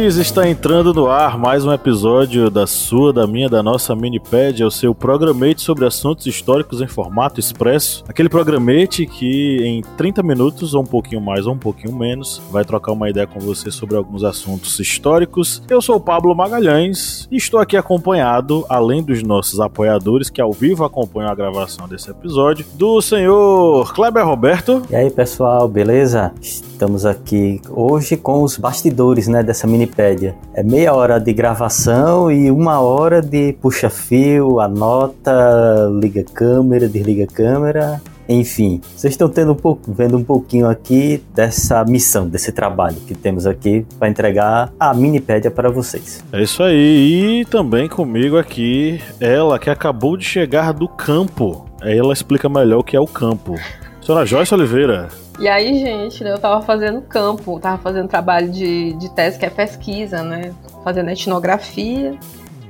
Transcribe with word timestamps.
Ouvintes, 0.00 0.16
está 0.16 0.48
entrando 0.48 0.94
no 0.94 1.08
ar 1.08 1.36
mais 1.36 1.64
um 1.64 1.72
episódio 1.72 2.48
da 2.48 2.66
sua, 2.66 3.12
da 3.12 3.26
minha, 3.26 3.48
da 3.48 3.62
nossa 3.62 3.94
Minipédia, 3.94 4.66
o 4.66 4.70
seu 4.70 4.94
programete 4.94 5.60
sobre 5.60 5.84
assuntos 5.84 6.26
históricos 6.26 6.80
em 6.80 6.86
formato 6.86 7.38
expresso. 7.38 8.02
Aquele 8.08 8.28
programete 8.28 9.04
que 9.04 9.58
em 9.62 9.82
30 9.98 10.22
minutos, 10.22 10.72
ou 10.72 10.82
um 10.82 10.86
pouquinho 10.86 11.20
mais 11.20 11.46
ou 11.46 11.52
um 11.52 11.58
pouquinho 11.58 11.94
menos, 11.94 12.40
vai 12.50 12.64
trocar 12.64 12.92
uma 12.92 13.10
ideia 13.10 13.26
com 13.26 13.38
você 13.40 13.70
sobre 13.70 13.96
alguns 13.96 14.24
assuntos 14.24 14.78
históricos. 14.78 15.62
Eu 15.68 15.82
sou 15.82 15.96
o 15.96 16.00
Pablo 16.00 16.34
Magalhães 16.34 17.28
e 17.30 17.36
estou 17.36 17.60
aqui 17.60 17.76
acompanhado, 17.76 18.64
além 18.68 19.02
dos 19.02 19.22
nossos 19.22 19.60
apoiadores 19.60 20.30
que 20.30 20.40
ao 20.40 20.52
vivo 20.52 20.82
acompanham 20.82 21.30
a 21.30 21.34
gravação 21.34 21.86
desse 21.86 22.10
episódio, 22.10 22.64
do 22.74 23.02
senhor 23.02 23.92
Kleber 23.92 24.24
Roberto. 24.24 24.82
E 24.88 24.96
aí, 24.96 25.10
pessoal, 25.10 25.68
beleza? 25.68 26.32
Estamos 26.40 27.04
aqui 27.04 27.60
hoje 27.68 28.16
com 28.16 28.42
os 28.42 28.56
bastidores, 28.56 29.28
né, 29.28 29.42
dessa 29.42 29.66
minipédia. 29.90 30.34
É 30.54 30.62
meia 30.62 30.94
hora 30.94 31.18
de 31.18 31.32
gravação 31.32 32.30
e 32.30 32.50
uma 32.50 32.80
hora 32.80 33.20
de 33.20 33.52
puxa-fio, 33.54 34.60
anota, 34.60 35.90
liga 36.00 36.24
câmera, 36.24 36.88
desliga 36.88 37.26
câmera. 37.26 38.00
Enfim, 38.28 38.80
vocês 38.96 39.12
estão 39.12 39.28
tendo 39.28 39.52
um 39.52 39.56
pouco, 39.56 39.92
vendo 39.92 40.16
um 40.16 40.22
pouquinho 40.22 40.68
aqui 40.68 41.20
dessa 41.34 41.84
missão, 41.84 42.28
desse 42.28 42.52
trabalho 42.52 42.96
que 43.04 43.12
temos 43.12 43.44
aqui 43.44 43.84
para 43.98 44.08
entregar 44.08 44.72
a 44.78 44.94
minipédia 44.94 45.50
para 45.50 45.68
vocês. 45.68 46.22
É 46.32 46.40
isso 46.40 46.62
aí. 46.62 47.40
E 47.40 47.44
também 47.46 47.88
comigo 47.88 48.38
aqui, 48.38 49.00
ela 49.18 49.58
que 49.58 49.68
acabou 49.68 50.16
de 50.16 50.24
chegar 50.24 50.72
do 50.72 50.86
campo. 50.86 51.66
Ela 51.82 52.12
explica 52.12 52.48
melhor 52.48 52.78
o 52.78 52.84
que 52.84 52.96
é 52.96 53.00
o 53.00 53.06
campo. 53.06 53.56
Senhora 54.00 54.24
Joyce 54.24 54.54
Oliveira. 54.54 55.08
E 55.40 55.48
aí, 55.48 55.80
gente, 55.80 56.22
né, 56.22 56.32
eu 56.32 56.38
tava 56.38 56.60
fazendo 56.60 57.00
campo, 57.00 57.58
tava 57.58 57.78
fazendo 57.78 58.06
trabalho 58.06 58.50
de, 58.50 58.92
de 58.92 59.10
tese, 59.10 59.38
que 59.38 59.46
é 59.46 59.50
pesquisa, 59.50 60.22
né? 60.22 60.52
Fazendo 60.84 61.08
etnografia. 61.08 62.14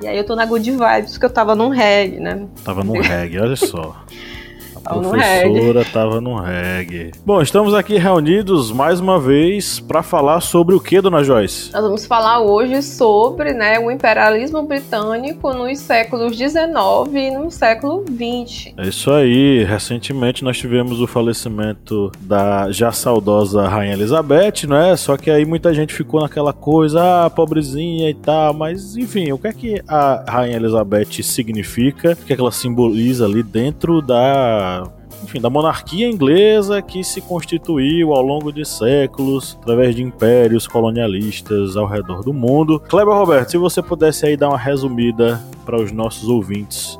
E 0.00 0.06
aí 0.06 0.16
eu 0.16 0.24
tô 0.24 0.36
na 0.36 0.46
good 0.46 0.70
vibes, 0.70 1.12
porque 1.12 1.26
eu 1.26 1.30
tava 1.30 1.56
num 1.56 1.68
reggae, 1.68 2.20
né? 2.20 2.46
Tava 2.64 2.84
num 2.84 3.00
reggae, 3.00 3.40
olha 3.40 3.56
só. 3.56 3.96
A 4.84 4.94
professora 4.94 5.82
estava 5.82 6.20
no 6.20 6.36
reggae. 6.36 7.12
Bom, 7.24 7.42
estamos 7.42 7.74
aqui 7.74 7.98
reunidos 7.98 8.72
mais 8.72 8.98
uma 8.98 9.20
vez 9.20 9.78
para 9.78 10.02
falar 10.02 10.40
sobre 10.40 10.74
o 10.74 10.80
que, 10.80 11.00
dona 11.00 11.22
Joyce? 11.22 11.72
Nós 11.72 11.82
vamos 11.82 12.06
falar 12.06 12.40
hoje 12.40 12.82
sobre 12.82 13.52
né, 13.52 13.78
o 13.78 13.90
imperialismo 13.90 14.62
britânico 14.62 15.52
nos 15.52 15.78
séculos 15.78 16.36
XIX 16.36 16.58
e 17.14 17.30
no 17.30 17.50
século 17.50 18.04
XX. 18.06 18.72
É 18.76 18.88
isso 18.88 19.10
aí. 19.10 19.64
Recentemente 19.64 20.42
nós 20.42 20.56
tivemos 20.56 21.00
o 21.00 21.06
falecimento 21.06 22.10
da 22.20 22.70
já 22.72 22.90
saudosa 22.90 23.68
Rainha 23.68 23.92
Elizabeth, 23.92 24.66
não 24.66 24.76
é? 24.76 24.96
Só 24.96 25.16
que 25.16 25.30
aí 25.30 25.44
muita 25.44 25.74
gente 25.74 25.94
ficou 25.94 26.20
naquela 26.20 26.52
coisa, 26.52 27.26
ah, 27.26 27.30
pobrezinha 27.30 28.08
e 28.08 28.14
tal. 28.14 28.54
Mas 28.54 28.96
enfim, 28.96 29.30
o 29.32 29.38
que 29.38 29.48
é 29.48 29.52
que 29.52 29.82
a 29.86 30.24
Rainha 30.26 30.56
Elizabeth 30.56 31.22
significa? 31.22 32.12
O 32.12 32.24
que 32.24 32.32
é 32.32 32.36
que 32.36 32.40
ela 32.40 32.52
simboliza 32.52 33.26
ali 33.26 33.42
dentro 33.42 34.00
da 34.00 34.79
enfim, 35.22 35.40
da 35.40 35.50
monarquia 35.50 36.08
inglesa 36.08 36.80
que 36.82 37.04
se 37.04 37.20
constituiu 37.20 38.12
ao 38.12 38.22
longo 38.22 38.52
de 38.52 38.64
séculos 38.64 39.58
através 39.60 39.94
de 39.94 40.02
impérios 40.02 40.66
colonialistas 40.66 41.76
ao 41.76 41.86
redor 41.86 42.22
do 42.22 42.32
mundo. 42.32 42.80
Kleber 42.80 43.14
Roberto, 43.14 43.50
se 43.50 43.58
você 43.58 43.82
pudesse 43.82 44.26
aí 44.26 44.36
dar 44.36 44.48
uma 44.48 44.58
resumida 44.58 45.40
para 45.64 45.76
os 45.76 45.92
nossos 45.92 46.28
ouvintes 46.28 46.98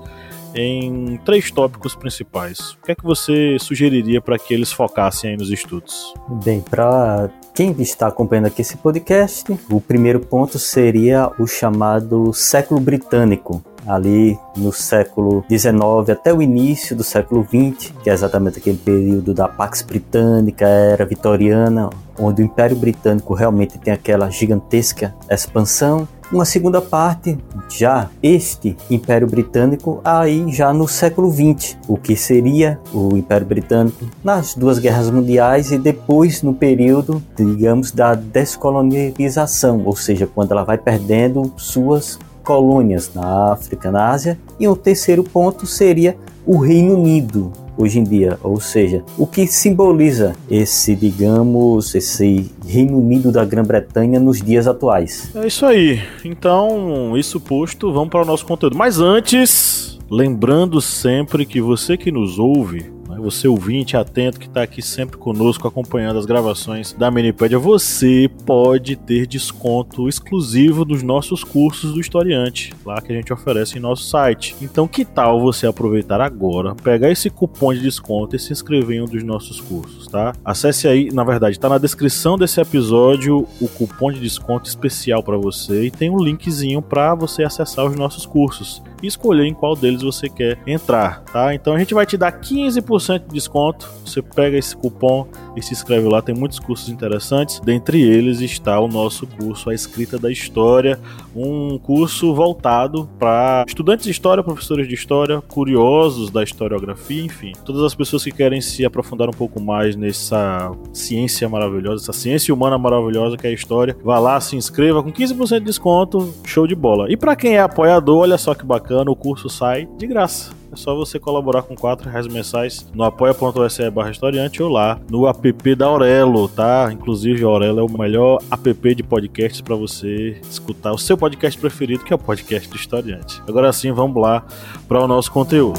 em 0.55 1.19
três 1.25 1.51
tópicos 1.51 1.95
principais. 1.95 2.73
O 2.73 2.83
que 2.85 2.93
é 2.93 2.95
que 2.95 3.05
você 3.05 3.57
sugeriria 3.59 4.21
para 4.21 4.39
que 4.39 4.53
eles 4.53 4.73
focassem 4.73 5.31
aí 5.31 5.37
nos 5.37 5.51
estudos? 5.51 6.15
Bem, 6.45 6.61
para 6.61 7.31
quem 7.55 7.75
está 7.79 8.09
acompanhando 8.09 8.47
aqui 8.47 8.63
esse 8.63 8.77
podcast, 8.77 9.45
o 9.71 9.81
primeiro 9.81 10.21
ponto 10.21 10.59
seria 10.59 11.31
o 11.39 11.47
chamado 11.47 12.33
século 12.33 12.81
britânico, 12.81 13.63
ali 13.87 14.39
no 14.57 14.73
século 14.73 15.45
XIX 15.49 16.11
até 16.11 16.33
o 16.33 16.43
início 16.43 16.97
do 16.97 17.05
século 17.05 17.45
XX, 17.45 17.93
que 18.03 18.11
é 18.11 18.13
exatamente 18.13 18.59
aquele 18.59 18.79
período 18.79 19.33
da 19.35 19.49
Pax 19.49 19.83
Britânica, 19.83 20.67
era 20.67 21.05
vitoriana, 21.05 21.91
onde 22.19 22.43
o 22.43 22.45
Império 22.45 22.77
Britânico 22.77 23.35
realmente 23.35 23.79
tem 23.79 23.93
aquela 23.93 24.31
gigantesca 24.31 25.15
expansão. 25.29 26.07
Uma 26.31 26.45
segunda 26.45 26.81
parte, 26.81 27.37
já 27.69 28.09
este 28.23 28.77
Império 28.89 29.27
Britânico, 29.27 30.01
aí 30.05 30.53
já 30.53 30.73
no 30.73 30.87
século 30.87 31.29
XX, 31.29 31.77
o 31.89 31.97
que 31.97 32.15
seria 32.15 32.79
o 32.95 33.17
Império 33.17 33.45
Britânico 33.45 34.05
nas 34.23 34.55
duas 34.55 34.79
guerras 34.79 35.11
mundiais 35.11 35.73
e 35.73 35.79
depois 35.79 36.41
no 36.41 36.55
período, 36.55 37.21
digamos, 37.35 37.91
da 37.91 38.15
descolonialização, 38.15 39.83
ou 39.85 39.97
seja, 39.97 40.29
quando 40.33 40.53
ela 40.53 40.63
vai 40.63 40.79
perdendo 40.79 41.53
suas 41.57 42.17
colônias 42.45 43.13
na 43.15 43.53
África, 43.53 43.91
na 43.91 44.11
Ásia. 44.11 44.39
E 44.59 44.67
o 44.67 44.77
terceiro 44.77 45.23
ponto 45.25 45.67
seria 45.67 46.17
o 46.47 46.59
Reino 46.59 46.95
Unido, 46.95 47.53
hoje 47.77 47.99
em 47.99 48.05
dia, 48.05 48.39
ou 48.43 48.61
seja, 48.61 49.03
o 49.17 49.27
que 49.27 49.47
simboliza 49.47 50.35
esse, 50.51 50.95
digamos, 50.95 51.95
esse 51.95 52.51
Reino 52.67 52.99
Unido 52.99 53.33
da 53.33 53.45
Grã-Bretanha 53.45 54.19
nos 54.21 54.41
dias 54.41 54.67
atuais. 54.67 55.31
É 55.35 55.47
isso 55.47 55.65
aí. 55.65 56.01
Então, 56.25 57.17
isso 57.17 57.41
posto, 57.41 57.93
vamos 57.93 58.11
para 58.11 58.23
o 58.23 58.27
nosso 58.27 58.45
conteúdo. 58.45 58.77
Mas 58.77 59.01
antes, 59.01 59.99
lembrando 60.11 60.81
sempre 60.81 61.47
que 61.47 61.61
você 61.61 61.97
que 61.97 62.11
nos 62.11 62.39
ouve 62.39 63.00
você 63.21 63.47
ouvinte 63.47 63.97
atento 63.97 64.41
que 64.41 64.47
está 64.47 64.63
aqui 64.63 64.83
sempre 64.83 65.17
conosco 65.17 65.69
acompanhando 65.69 66.19
as 66.19 66.27
gravações 66.27 66.93
da 66.93 67.11
Minipédia, 67.11 67.59
você 67.59 68.31
pode 68.45 68.97
ter 68.97 69.27
desconto 69.27 70.09
exclusivo 70.09 70.85
dos 70.85 71.03
nossos 71.03 71.45
cursos 71.45 71.93
do 71.93 72.01
Historiante, 72.01 72.73
lá 72.85 73.01
que 73.01 73.13
a 73.13 73.17
gente 73.17 73.33
oferece 73.33 73.79
em 73.79 73.81
nosso 73.81 74.05
site. 74.05 74.57
Então, 74.61 74.89
que 74.89 75.05
tal 75.05 75.41
você 75.41 75.67
aproveitar 75.67 76.21
agora, 76.21 76.75
pegar 76.75 77.11
esse 77.11 77.31
cupom 77.31 77.73
de 77.73 77.81
desconto 77.81 78.35
e 78.35 78.39
se 78.39 78.53
inscrever 78.53 78.97
em 78.97 79.03
um 79.03 79.07
dos 79.07 79.23
nossos 79.23 79.61
cursos, 79.61 80.07
tá? 80.07 80.33
Acesse 80.45 80.89
aí, 80.89 81.11
na 81.13 81.23
verdade, 81.23 81.57
está 81.57 81.69
na 81.69 81.79
descrição 81.79 82.39
desse 82.39 82.61
episódio 82.61 83.47
o 83.61 83.69
cupom 83.69 84.11
de 84.11 84.21
desconto 84.21 84.69
especial 84.69 85.23
para 85.23 85.37
você 85.37 85.85
e 85.85 85.91
tem 85.91 86.11
um 86.11 86.23
linkzinho 86.23 86.81
para 86.81 87.15
você 87.15 87.43
acessar 87.43 87.85
os 87.85 87.95
nossos 87.95 88.25
cursos 88.25 88.83
e 89.03 89.07
escolher 89.07 89.47
em 89.47 89.55
qual 89.55 89.75
deles 89.75 90.03
você 90.03 90.29
quer 90.29 90.59
entrar, 90.67 91.23
tá? 91.25 91.55
Então 91.55 91.75
a 91.75 91.79
gente 91.79 91.95
vai 91.95 92.07
te 92.07 92.17
dar 92.17 92.33
15% 92.41 93.27
de 93.27 93.35
desconto. 93.35 93.89
Você 94.05 94.23
pega 94.23 94.57
esse 94.57 94.77
cupom 94.77 95.27
e 95.57 95.63
se 95.63 95.73
inscreve 95.73 96.09
lá, 96.09 96.21
tem 96.21 96.35
muitos 96.35 96.59
cursos 96.59 96.89
interessantes. 96.89 97.61
Dentre 97.61 98.01
eles 98.03 98.41
está 98.41 98.79
o 98.79 98.89
nosso 98.89 99.27
curso 99.27 99.71
A 99.71 99.75
Escrita 99.75 100.19
da 100.19 100.31
História, 100.31 100.99
um 101.35 101.79
curso 101.79 102.35
voltado 102.35 103.09
para 103.19 103.65
estudantes 103.67 104.05
de 104.05 104.11
história, 104.11 104.43
professores 104.43 104.87
de 104.87 104.95
história, 104.95 105.41
curiosos 105.41 106.31
da 106.31 106.43
historiografia, 106.43 107.25
enfim, 107.25 107.53
todas 107.65 107.83
as 107.83 107.95
pessoas 107.95 108.25
que 108.25 108.33
querem 108.33 108.61
se 108.61 108.85
aprofundar 108.85 109.29
um 109.29 109.33
pouco 109.33 109.61
mais 109.61 109.97
nessa 109.97 110.71
ciência 110.93 111.49
maravilhosa, 111.49 112.05
essa 112.05 112.13
ciência 112.13 112.53
humana 112.53 112.79
maravilhosa 112.79 113.37
que 113.37 113.47
é 113.47 113.51
a 113.51 113.53
história. 113.55 113.97
Vá 114.03 114.19
lá, 114.19 114.41
se 114.41 114.57
inscreva 114.57 115.03
com 115.03 115.13
15% 115.13 115.59
de 115.59 115.65
desconto, 115.65 116.35
show 116.45 116.67
de 116.67 116.75
bola. 116.75 117.11
E 117.11 117.17
para 117.17 117.37
quem 117.37 117.57
é 117.57 117.61
apoiador, 117.61 118.21
olha 118.21 118.39
só 118.39 118.55
que 118.55 118.65
bacana 118.65 118.90
bacana, 118.91 119.11
o 119.11 119.17
curso 119.17 119.49
sai 119.49 119.89
de 119.97 120.07
graça. 120.07 120.51
É 120.73 120.77
só 120.77 120.95
você 120.95 121.19
colaborar 121.19 121.63
com 121.63 121.75
4 121.75 122.09
reais 122.09 122.27
mensais 122.27 122.87
no 122.93 123.03
apoia.se 123.05 123.91
barra 123.91 124.11
historiante 124.11 124.63
ou 124.63 124.69
lá 124.69 125.01
no 125.11 125.27
app 125.27 125.75
da 125.75 125.87
Aurelo, 125.87 126.49
tá? 126.49 126.91
Inclusive, 126.93 127.45
a 127.45 127.47
Aurelo 127.47 127.81
é 127.81 127.83
o 127.83 127.99
melhor 127.99 128.41
app 128.51 128.95
de 128.95 129.03
podcasts 129.03 129.61
para 129.61 129.77
você 129.77 130.41
escutar 130.49 130.93
o 130.93 130.99
seu 130.99 131.17
podcast 131.17 131.59
preferido, 131.59 132.05
que 132.05 132.13
é 132.13 132.17
o 132.17 132.19
podcast 132.19 132.69
do 132.69 132.77
historiante. 132.77 133.41
Agora 133.49 133.73
sim, 133.73 133.93
vamos 133.93 134.21
lá 134.21 134.45
para 134.89 135.03
o 135.03 135.09
nosso 135.09 135.31
conteúdo. 135.33 135.79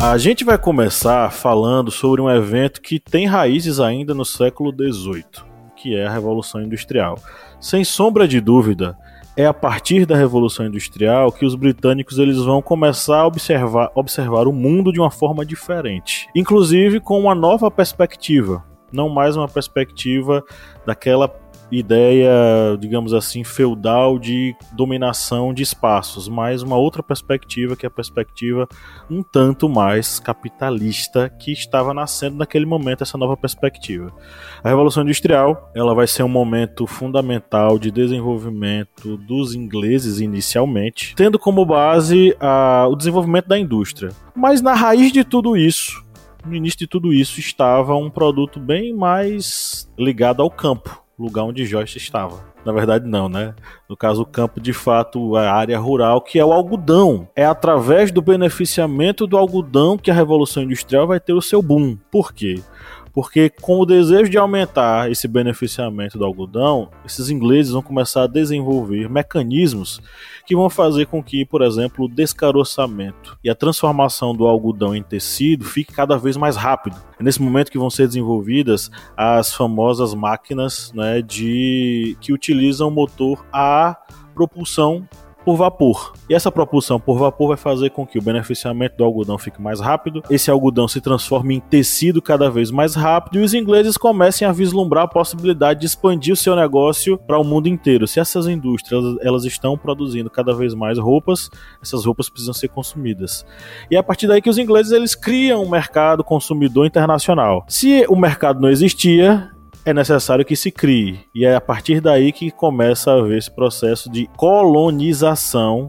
A 0.00 0.18
gente 0.18 0.44
vai 0.44 0.58
começar 0.58 1.30
falando 1.30 1.90
sobre 1.90 2.20
um 2.20 2.28
evento 2.28 2.82
que 2.82 2.98
tem 2.98 3.26
raízes 3.26 3.80
ainda 3.80 4.12
no 4.12 4.24
século 4.24 4.72
XVIII, 4.72 5.24
que 5.76 5.96
é 5.96 6.06
a 6.06 6.10
Revolução 6.10 6.60
Industrial. 6.62 7.18
Sem 7.60 7.84
sombra 7.84 8.26
de 8.26 8.40
dúvida, 8.40 8.96
é 9.36 9.46
a 9.46 9.54
partir 9.54 10.04
da 10.04 10.16
Revolução 10.16 10.66
Industrial 10.66 11.32
que 11.32 11.46
os 11.46 11.54
britânicos 11.54 12.18
eles 12.18 12.38
vão 12.38 12.60
começar 12.60 13.20
a 13.20 13.26
observar, 13.26 13.90
observar 13.94 14.46
o 14.46 14.52
mundo 14.52 14.92
de 14.92 15.00
uma 15.00 15.10
forma 15.10 15.44
diferente, 15.44 16.28
inclusive 16.34 17.00
com 17.00 17.18
uma 17.18 17.34
nova 17.34 17.70
perspectiva, 17.70 18.64
não 18.92 19.08
mais 19.08 19.36
uma 19.36 19.48
perspectiva 19.48 20.42
daquela 20.84 21.28
ideia, 21.70 22.30
digamos 22.78 23.12
assim, 23.12 23.44
feudal 23.44 24.18
de 24.18 24.54
dominação 24.72 25.52
de 25.52 25.62
espaços, 25.62 26.28
mas 26.28 26.62
uma 26.62 26.76
outra 26.76 27.02
perspectiva 27.02 27.76
que 27.76 27.86
é 27.86 27.88
a 27.88 27.90
perspectiva 27.90 28.68
um 29.10 29.22
tanto 29.22 29.68
mais 29.68 30.18
capitalista 30.18 31.28
que 31.28 31.52
estava 31.52 31.94
nascendo 31.94 32.36
naquele 32.36 32.66
momento 32.66 33.02
essa 33.02 33.18
nova 33.18 33.36
perspectiva. 33.36 34.12
A 34.62 34.68
Revolução 34.68 35.02
Industrial, 35.02 35.70
ela 35.74 35.94
vai 35.94 36.06
ser 36.06 36.22
um 36.22 36.28
momento 36.28 36.86
fundamental 36.86 37.78
de 37.78 37.90
desenvolvimento 37.90 39.16
dos 39.16 39.54
ingleses 39.54 40.20
inicialmente, 40.20 41.14
tendo 41.14 41.38
como 41.38 41.64
base 41.64 42.36
a, 42.40 42.86
o 42.88 42.96
desenvolvimento 42.96 43.48
da 43.48 43.58
indústria. 43.58 44.10
Mas 44.34 44.60
na 44.60 44.74
raiz 44.74 45.12
de 45.12 45.24
tudo 45.24 45.56
isso, 45.56 46.04
no 46.44 46.54
início 46.54 46.80
de 46.80 46.86
tudo 46.86 47.12
isso 47.12 47.40
estava 47.40 47.96
um 47.96 48.10
produto 48.10 48.60
bem 48.60 48.92
mais 48.92 49.90
ligado 49.98 50.42
ao 50.42 50.50
campo 50.50 51.03
lugar 51.18 51.44
onde 51.44 51.64
Joyce 51.64 51.98
estava. 51.98 52.44
Na 52.64 52.72
verdade, 52.72 53.06
não, 53.06 53.28
né? 53.28 53.54
No 53.88 53.96
caso, 53.96 54.22
o 54.22 54.26
campo, 54.26 54.60
de 54.60 54.72
fato, 54.72 55.36
a 55.36 55.52
área 55.52 55.78
rural, 55.78 56.20
que 56.20 56.38
é 56.38 56.44
o 56.44 56.52
algodão. 56.52 57.28
É 57.36 57.44
através 57.44 58.10
do 58.10 58.22
beneficiamento 58.22 59.26
do 59.26 59.36
algodão 59.36 59.98
que 59.98 60.10
a 60.10 60.14
Revolução 60.14 60.62
Industrial 60.62 61.06
vai 61.06 61.20
ter 61.20 61.34
o 61.34 61.42
seu 61.42 61.60
boom. 61.60 61.96
Por 62.10 62.32
quê? 62.32 62.60
Porque 63.14 63.48
com 63.48 63.78
o 63.78 63.86
desejo 63.86 64.28
de 64.28 64.36
aumentar 64.36 65.08
esse 65.08 65.28
beneficiamento 65.28 66.18
do 66.18 66.24
algodão, 66.24 66.90
esses 67.06 67.30
ingleses 67.30 67.72
vão 67.72 67.80
começar 67.80 68.24
a 68.24 68.26
desenvolver 68.26 69.08
mecanismos 69.08 70.02
que 70.44 70.56
vão 70.56 70.68
fazer 70.68 71.06
com 71.06 71.22
que, 71.22 71.44
por 71.44 71.62
exemplo, 71.62 72.06
o 72.06 72.08
descaroçamento 72.08 73.38
e 73.42 73.48
a 73.48 73.54
transformação 73.54 74.34
do 74.34 74.46
algodão 74.46 74.96
em 74.96 75.02
tecido 75.02 75.64
fique 75.64 75.92
cada 75.92 76.18
vez 76.18 76.36
mais 76.36 76.56
rápido. 76.56 76.96
É 77.18 77.22
nesse 77.22 77.40
momento 77.40 77.70
que 77.70 77.78
vão 77.78 77.88
ser 77.88 78.08
desenvolvidas 78.08 78.90
as 79.16 79.54
famosas 79.54 80.12
máquinas 80.12 80.92
né, 80.92 81.22
de 81.22 82.16
que 82.20 82.32
utilizam 82.32 82.90
motor 82.90 83.46
a 83.52 83.96
propulsão 84.34 85.08
por 85.44 85.56
vapor. 85.56 86.12
E 86.28 86.34
essa 86.34 86.50
propulsão 86.50 86.98
por 86.98 87.18
vapor 87.18 87.48
vai 87.48 87.56
fazer 87.56 87.90
com 87.90 88.06
que 88.06 88.18
o 88.18 88.22
beneficiamento 88.22 88.96
do 88.96 89.04
algodão 89.04 89.36
fique 89.38 89.60
mais 89.60 89.80
rápido, 89.80 90.22
esse 90.30 90.50
algodão 90.50 90.88
se 90.88 91.00
transforme 91.00 91.56
em 91.56 91.60
tecido 91.60 92.22
cada 92.22 92.50
vez 92.50 92.70
mais 92.70 92.94
rápido 92.94 93.38
e 93.38 93.42
os 93.42 93.54
ingleses 93.54 93.96
comecem 93.96 94.46
a 94.46 94.52
vislumbrar 94.52 95.04
a 95.04 95.08
possibilidade 95.08 95.80
de 95.80 95.86
expandir 95.86 96.32
o 96.32 96.36
seu 96.36 96.56
negócio 96.56 97.18
para 97.18 97.38
o 97.38 97.44
mundo 97.44 97.68
inteiro. 97.68 98.06
Se 98.06 98.20
essas 98.20 98.46
indústrias 98.46 99.04
elas 99.20 99.44
estão 99.44 99.76
produzindo 99.76 100.30
cada 100.30 100.54
vez 100.54 100.74
mais 100.74 100.98
roupas, 100.98 101.50
essas 101.82 102.04
roupas 102.04 102.28
precisam 102.28 102.54
ser 102.54 102.68
consumidas. 102.68 103.44
E 103.90 103.96
é 103.96 103.98
a 103.98 104.02
partir 104.02 104.26
daí 104.26 104.40
que 104.40 104.50
os 104.50 104.58
ingleses 104.58 104.92
eles 104.92 105.14
criam 105.14 105.62
um 105.62 105.68
mercado 105.68 106.24
consumidor 106.24 106.86
internacional. 106.86 107.64
Se 107.68 108.04
o 108.08 108.16
mercado 108.16 108.60
não 108.60 108.70
existia, 108.70 109.53
é 109.84 109.92
necessário 109.92 110.44
que 110.44 110.56
se 110.56 110.70
crie. 110.70 111.20
E 111.34 111.44
é 111.44 111.54
a 111.54 111.60
partir 111.60 112.00
daí 112.00 112.32
que 112.32 112.50
começa 112.50 113.10
a 113.10 113.18
haver 113.18 113.38
esse 113.38 113.50
processo 113.50 114.10
de 114.10 114.26
colonização. 114.36 115.86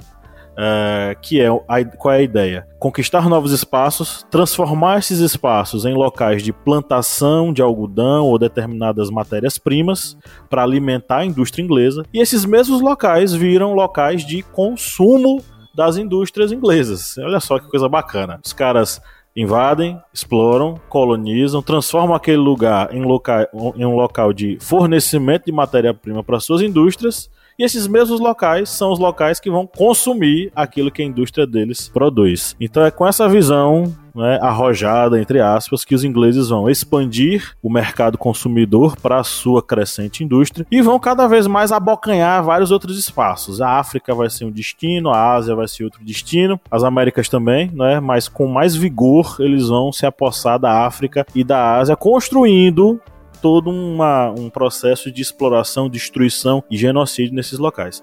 Uh, 0.58 1.20
que 1.22 1.42
é 1.42 1.50
a, 1.50 1.84
qual 1.98 2.14
é 2.14 2.20
a 2.20 2.22
ideia? 2.22 2.66
Conquistar 2.80 3.28
novos 3.28 3.52
espaços, 3.52 4.26
transformar 4.32 5.00
esses 5.00 5.20
espaços 5.20 5.84
em 5.84 5.94
locais 5.94 6.42
de 6.42 6.54
plantação 6.54 7.52
de 7.52 7.62
algodão 7.62 8.24
ou 8.24 8.40
determinadas 8.40 9.10
matérias-primas 9.10 10.18
para 10.50 10.64
alimentar 10.64 11.18
a 11.18 11.26
indústria 11.26 11.62
inglesa, 11.62 12.04
e 12.14 12.22
esses 12.22 12.46
mesmos 12.46 12.80
locais 12.80 13.34
viram 13.34 13.74
locais 13.74 14.26
de 14.26 14.44
consumo 14.44 15.44
das 15.76 15.98
indústrias 15.98 16.54
inglesas. 16.54 17.18
Olha 17.18 17.42
só 17.42 17.60
que 17.60 17.70
coisa 17.70 17.90
bacana. 17.90 18.40
Os 18.44 18.54
caras 18.54 19.02
invadem, 19.36 20.00
exploram, 20.14 20.80
colonizam, 20.88 21.62
transformam 21.62 22.16
aquele 22.16 22.38
lugar 22.38 22.94
em, 22.94 23.02
loca 23.02 23.50
em 23.76 23.86
um 23.86 23.96
local 23.96 24.32
de 24.32 24.58
fornecimento 24.62 25.46
de 25.46 25.52
matéria-prima 25.52 26.24
para 26.24 26.40
suas 26.40 26.62
indústrias. 26.62 27.30
E 27.58 27.64
esses 27.64 27.88
mesmos 27.88 28.20
locais 28.20 28.70
são 28.70 28.92
os 28.92 29.00
locais 29.00 29.40
que 29.40 29.50
vão 29.50 29.66
consumir 29.68 30.52
aquilo 30.56 30.92
que 30.92 31.02
a 31.02 31.06
indústria 31.06 31.46
deles 31.46 31.90
produz. 31.90 32.56
Então 32.60 32.84
é 32.84 32.92
com 32.92 33.08
essa 33.08 33.28
visão 33.28 33.94
né, 34.16 34.40
arrojada, 34.42 35.20
entre 35.20 35.40
aspas, 35.40 35.84
que 35.84 35.94
os 35.94 36.04
ingleses 36.04 36.50
vão 36.50 36.70
expandir 36.70 37.56
o 37.62 37.70
mercado 37.70 38.18
consumidor 38.18 38.96
para 38.98 39.20
a 39.20 39.24
sua 39.24 39.62
crescente 39.62 40.24
indústria 40.24 40.66
e 40.72 40.82
vão 40.82 41.00
cada 41.00 41.28
vez 41.28 41.48
mais 41.48 41.72
abocanhar 41.72 42.44
vários 42.44 42.72
outros 42.72 42.98
espaços. 42.98 43.62
A 43.62 43.78
África 43.78 44.14
vai 44.16 44.30
ser 44.30 44.46
um 44.46 44.52
destino, 44.52 45.10
a 45.10 45.34
Ásia 45.36 45.56
vai 45.56 45.68
ser 45.68 45.84
outro 45.84 46.04
destino, 46.04 46.60
as 46.72 46.84
Américas 46.84 47.28
também, 47.28 47.70
né, 47.74 48.00
mas 48.00 48.28
com 48.28 48.48
mais 48.48 48.76
vigor 48.76 49.38
eles 49.40 49.68
vão 49.68 49.92
se 49.92 50.06
apossar 50.06 50.58
da 50.58 50.86
África 50.86 51.26
e 51.36 51.44
da 51.44 51.78
Ásia, 51.78 51.96
construindo 51.96 53.00
todo 53.46 53.70
uma, 53.70 54.32
um 54.32 54.50
processo 54.50 55.12
de 55.12 55.22
exploração, 55.22 55.88
destruição 55.88 56.64
e 56.68 56.76
genocídio 56.76 57.36
nesses 57.36 57.60
locais. 57.60 58.02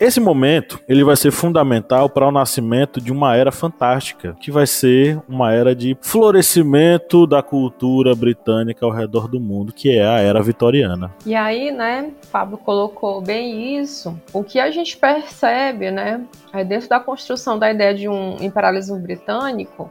Esse 0.00 0.18
momento 0.18 0.80
ele 0.88 1.04
vai 1.04 1.14
ser 1.14 1.30
fundamental 1.30 2.10
para 2.10 2.26
o 2.26 2.32
nascimento 2.32 3.00
de 3.00 3.12
uma 3.12 3.36
era 3.36 3.52
fantástica, 3.52 4.36
que 4.40 4.50
vai 4.50 4.66
ser 4.66 5.20
uma 5.28 5.52
era 5.52 5.76
de 5.76 5.96
florescimento 6.00 7.24
da 7.24 7.40
cultura 7.40 8.16
britânica 8.16 8.84
ao 8.84 8.90
redor 8.90 9.28
do 9.28 9.38
mundo, 9.38 9.72
que 9.72 9.96
é 9.96 10.04
a 10.04 10.18
era 10.18 10.42
vitoriana. 10.42 11.14
E 11.24 11.36
aí, 11.36 11.70
né, 11.70 12.10
Pablo 12.32 12.58
colocou 12.58 13.20
bem 13.20 13.78
isso. 13.78 14.18
O 14.32 14.42
que 14.42 14.58
a 14.58 14.72
gente 14.72 14.96
percebe, 14.96 15.92
né, 15.92 16.20
é 16.52 16.64
dentro 16.64 16.88
da 16.88 16.98
construção 16.98 17.56
da 17.56 17.70
ideia 17.70 17.94
de 17.94 18.08
um 18.08 18.38
imperialismo 18.40 18.98
britânico, 18.98 19.88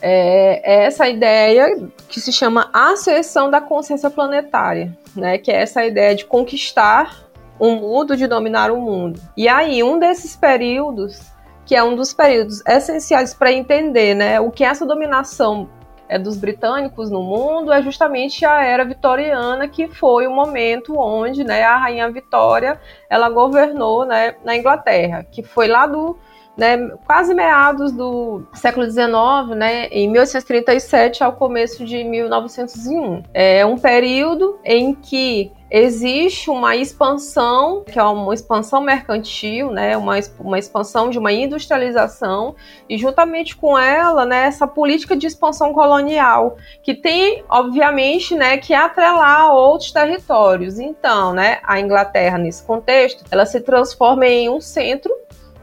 é, 0.00 0.60
é, 0.64 0.84
essa 0.84 1.08
ideia 1.08 1.88
que 2.08 2.20
se 2.20 2.32
chama 2.32 2.70
acessão 2.72 3.50
da 3.50 3.60
consciência 3.60 4.10
planetária, 4.10 4.96
né? 5.14 5.38
Que 5.38 5.50
é 5.50 5.62
essa 5.62 5.84
ideia 5.84 6.14
de 6.14 6.24
conquistar 6.24 7.30
um 7.60 7.76
mundo, 7.76 8.16
de 8.16 8.26
dominar 8.26 8.70
o 8.70 8.80
mundo. 8.80 9.20
E 9.36 9.46
aí, 9.46 9.82
um 9.82 9.98
desses 9.98 10.34
períodos, 10.34 11.20
que 11.66 11.76
é 11.76 11.84
um 11.84 11.94
dos 11.94 12.14
períodos 12.14 12.62
essenciais 12.66 13.34
para 13.34 13.52
entender 13.52 14.14
né, 14.14 14.40
o 14.40 14.50
que 14.50 14.64
é 14.64 14.68
essa 14.68 14.86
dominação 14.86 15.68
é, 16.08 16.18
dos 16.18 16.36
britânicos 16.36 17.10
no 17.10 17.22
mundo, 17.22 17.70
é 17.70 17.82
justamente 17.82 18.44
a 18.46 18.64
era 18.64 18.84
vitoriana, 18.84 19.68
que 19.68 19.86
foi 19.86 20.26
o 20.26 20.34
momento 20.34 20.98
onde 20.98 21.44
né, 21.44 21.62
a 21.62 21.76
rainha 21.76 22.10
Vitória 22.10 22.80
ela 23.08 23.28
governou 23.28 24.06
né, 24.06 24.34
na 24.42 24.56
Inglaterra, 24.56 25.22
que 25.22 25.42
foi 25.42 25.68
lá 25.68 25.86
do 25.86 26.18
né, 26.60 26.76
quase 27.06 27.32
meados 27.32 27.90
do 27.90 28.42
século 28.52 28.84
XIX, 28.84 29.56
né, 29.56 29.86
em 29.86 30.10
1837 30.10 31.24
ao 31.24 31.32
começo 31.32 31.86
de 31.86 32.04
1901. 32.04 33.22
É 33.32 33.64
um 33.64 33.78
período 33.78 34.58
em 34.62 34.94
que 34.94 35.50
existe 35.70 36.50
uma 36.50 36.76
expansão, 36.76 37.82
que 37.82 37.98
é 37.98 38.02
uma 38.02 38.34
expansão 38.34 38.82
mercantil, 38.82 39.70
né, 39.70 39.96
uma, 39.96 40.16
uma 40.38 40.58
expansão 40.58 41.08
de 41.08 41.18
uma 41.18 41.32
industrialização, 41.32 42.54
e 42.86 42.98
juntamente 42.98 43.56
com 43.56 43.78
ela, 43.78 44.26
né, 44.26 44.44
essa 44.44 44.66
política 44.66 45.16
de 45.16 45.26
expansão 45.26 45.72
colonial, 45.72 46.58
que 46.82 46.92
tem, 46.92 47.42
obviamente, 47.48 48.34
né, 48.34 48.58
que 48.58 48.74
atrelar 48.74 49.54
outros 49.54 49.92
territórios. 49.92 50.78
Então, 50.78 51.32
né, 51.32 51.60
a 51.62 51.80
Inglaterra, 51.80 52.36
nesse 52.36 52.62
contexto, 52.62 53.24
ela 53.30 53.46
se 53.46 53.62
transforma 53.62 54.26
em 54.26 54.50
um 54.50 54.60
centro 54.60 55.10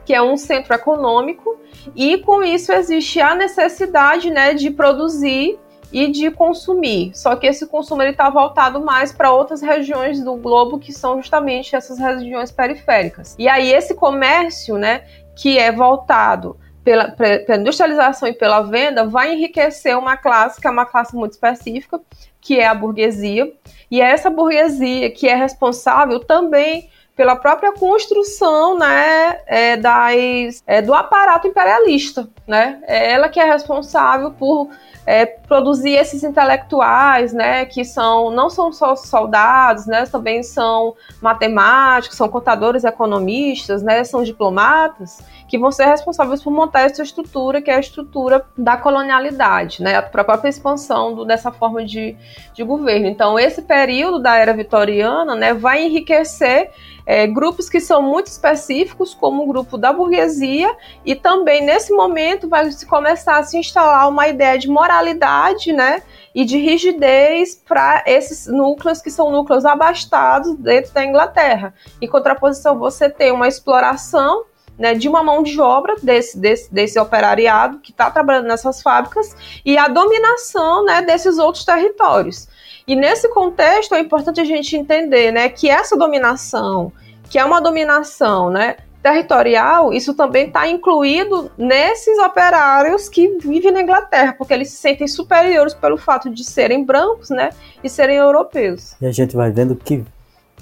que 0.08 0.14
é 0.14 0.22
um 0.22 0.38
centro 0.38 0.74
econômico, 0.74 1.60
e 1.94 2.20
com 2.20 2.42
isso 2.42 2.72
existe 2.72 3.20
a 3.20 3.36
necessidade 3.36 4.30
né, 4.30 4.54
de 4.54 4.72
produzir 4.72 5.60
e 5.92 6.10
de 6.10 6.32
consumir. 6.32 7.12
Só 7.14 7.36
que 7.36 7.46
esse 7.46 7.68
consumo 7.68 8.04
está 8.04 8.30
voltado 8.30 8.80
mais 8.80 9.12
para 9.12 9.34
outras 9.34 9.62
regiões 9.62 10.24
do 10.24 10.36
globo 10.36 10.80
que 10.80 10.94
são 10.94 11.18
justamente 11.18 11.76
essas 11.76 12.00
regiões 12.00 12.54
periféricas. 12.54 13.36
E 13.38 13.50
aí 13.50 13.70
esse 13.70 13.96
comércio, 13.96 14.78
né, 14.78 15.04
que 15.36 15.60
é 15.60 15.74
voltado 15.74 16.58
pela, 16.86 17.12
pela, 17.12 17.60
industrialização 17.60 18.30
e 18.30 18.34
pela 18.34 18.62
venda, 18.62 19.06
vai 19.06 19.34
enriquecer 19.34 19.98
uma 19.98 20.16
classe 20.16 20.62
que 20.62 20.68
é 20.68 20.72
uma 20.72 20.86
classe 20.86 21.14
muito 21.14 21.34
específica, 21.34 22.00
que 22.40 22.58
é 22.62 22.66
a 22.66 22.74
burguesia. 22.74 23.52
E 23.92 24.00
é 24.00 24.06
essa 24.06 24.30
burguesia 24.30 25.12
que 25.12 25.28
é 25.28 25.36
responsável 25.36 26.22
também 26.22 26.90
pela 27.18 27.36
própria 27.36 27.74
construção 27.74 28.78
né, 28.78 29.40
é, 29.48 29.76
das, 29.76 30.64
é, 30.68 30.84
do 30.84 30.94
aparato 30.94 31.48
imperialista. 31.48 32.30
Né? 32.48 32.80
É 32.86 33.12
ela 33.12 33.28
que 33.28 33.40
é 33.40 33.44
responsável 33.44 34.32
por 34.32 34.70
é, 35.04 35.26
produzir 35.26 35.92
esses 35.92 36.22
intelectuais, 36.24 37.32
né, 37.32 37.66
que 37.66 37.86
são 37.86 38.30
não 38.30 38.50
são 38.50 38.74
só 38.74 38.94
soldados, 38.94 39.88
né, 39.88 40.06
também 40.06 40.44
são 40.44 40.94
matemáticos, 41.22 42.18
são 42.18 42.28
contadores, 42.28 42.84
economistas, 42.84 43.82
né, 43.82 44.04
são 44.04 44.22
diplomatas, 44.22 45.24
que 45.48 45.58
vão 45.58 45.72
ser 45.72 45.86
responsáveis 45.86 46.44
por 46.44 46.52
montar 46.52 46.82
essa 46.82 47.02
estrutura 47.02 47.62
que 47.62 47.72
é 47.72 47.76
a 47.76 47.80
estrutura 47.80 48.46
da 48.58 48.76
colonialidade, 48.76 49.82
né, 49.82 49.96
a 49.96 50.02
própria 50.02 50.50
expansão 50.50 51.16
do, 51.16 51.24
dessa 51.24 51.54
forma 51.54 51.86
de, 51.86 52.18
de 52.54 52.64
governo. 52.64 53.08
Então, 53.08 53.40
esse 53.40 53.62
período 53.62 54.20
da 54.20 54.36
era 54.36 54.54
vitoriana, 54.54 55.36
né, 55.36 55.54
vai 55.54 55.86
enriquecer 55.86 56.70
é, 57.10 57.26
grupos 57.26 57.70
que 57.70 57.80
são 57.80 58.02
muito 58.02 58.28
específicos, 58.28 59.14
como 59.14 59.44
o 59.44 59.48
grupo 59.48 59.78
da 59.78 59.94
burguesia, 59.94 60.76
e 61.06 61.16
também 61.16 61.66
nesse 61.66 61.94
momento 61.94 62.50
vai 62.50 62.70
se 62.70 62.86
começar 62.86 63.38
a 63.38 63.44
se 63.44 63.58
instalar 63.58 64.10
uma 64.10 64.28
ideia 64.28 64.60
de 64.60 64.68
moralidade, 64.68 65.72
né? 65.72 66.04
E 66.36 66.44
de 66.44 66.58
rigidez 66.58 67.56
para 67.56 68.04
esses 68.06 68.46
núcleos 68.48 69.02
que 69.02 69.10
são 69.10 69.32
núcleos 69.32 69.64
abastados 69.64 70.54
dentro 70.56 70.94
da 70.94 71.06
Inglaterra. 71.06 71.74
Em 72.02 72.08
contraposição, 72.10 72.78
você 72.78 73.10
tem 73.10 73.32
uma 73.32 73.48
exploração 73.48 74.44
né, 74.78 74.94
de 74.94 75.08
uma 75.10 75.24
mão 75.24 75.42
de 75.42 75.60
obra 75.60 75.96
desse, 76.02 76.38
desse, 76.38 76.74
desse 76.74 77.00
operariado 77.00 77.80
que 77.80 77.92
está 77.92 78.12
trabalhando 78.12 78.48
nessas 78.48 78.82
fábricas 78.82 79.36
e 79.66 79.78
a 79.78 79.88
dominação 79.88 80.86
né, 80.86 81.02
desses 81.02 81.38
outros 81.38 81.66
territórios. 81.66 82.48
E 82.88 82.96
nesse 82.96 83.28
contexto 83.30 83.96
é 83.96 84.00
importante 84.00 84.40
a 84.40 84.46
gente 84.46 84.76
entender, 84.76 85.32
né, 85.32 85.50
que 85.50 85.70
essa 85.70 85.98
dominação, 85.98 86.92
que 87.30 87.38
é 87.38 87.44
uma 87.44 87.60
dominação, 87.60 88.50
né, 88.50 88.78
territorial, 89.02 89.94
isso 89.94 90.14
também 90.14 90.48
está 90.48 90.68
incluído 90.68 91.52
nesses 91.58 92.18
operários 92.20 93.08
que 93.08 93.38
vivem 93.40 93.72
na 93.72 93.82
Inglaterra, 93.82 94.34
porque 94.38 94.54
eles 94.54 94.70
se 94.70 94.78
sentem 94.78 95.08
superiores 95.08 95.74
pelo 95.74 95.98
fato 95.98 96.30
de 96.30 96.44
serem 96.44 96.84
brancos, 96.84 97.30
né, 97.30 97.50
e 97.84 97.90
serem 97.90 98.18
europeus. 98.18 98.96
E 99.02 99.06
a 99.06 99.12
gente 99.12 99.36
vai 99.36 99.52
vendo 99.52 99.76
que 99.76 100.04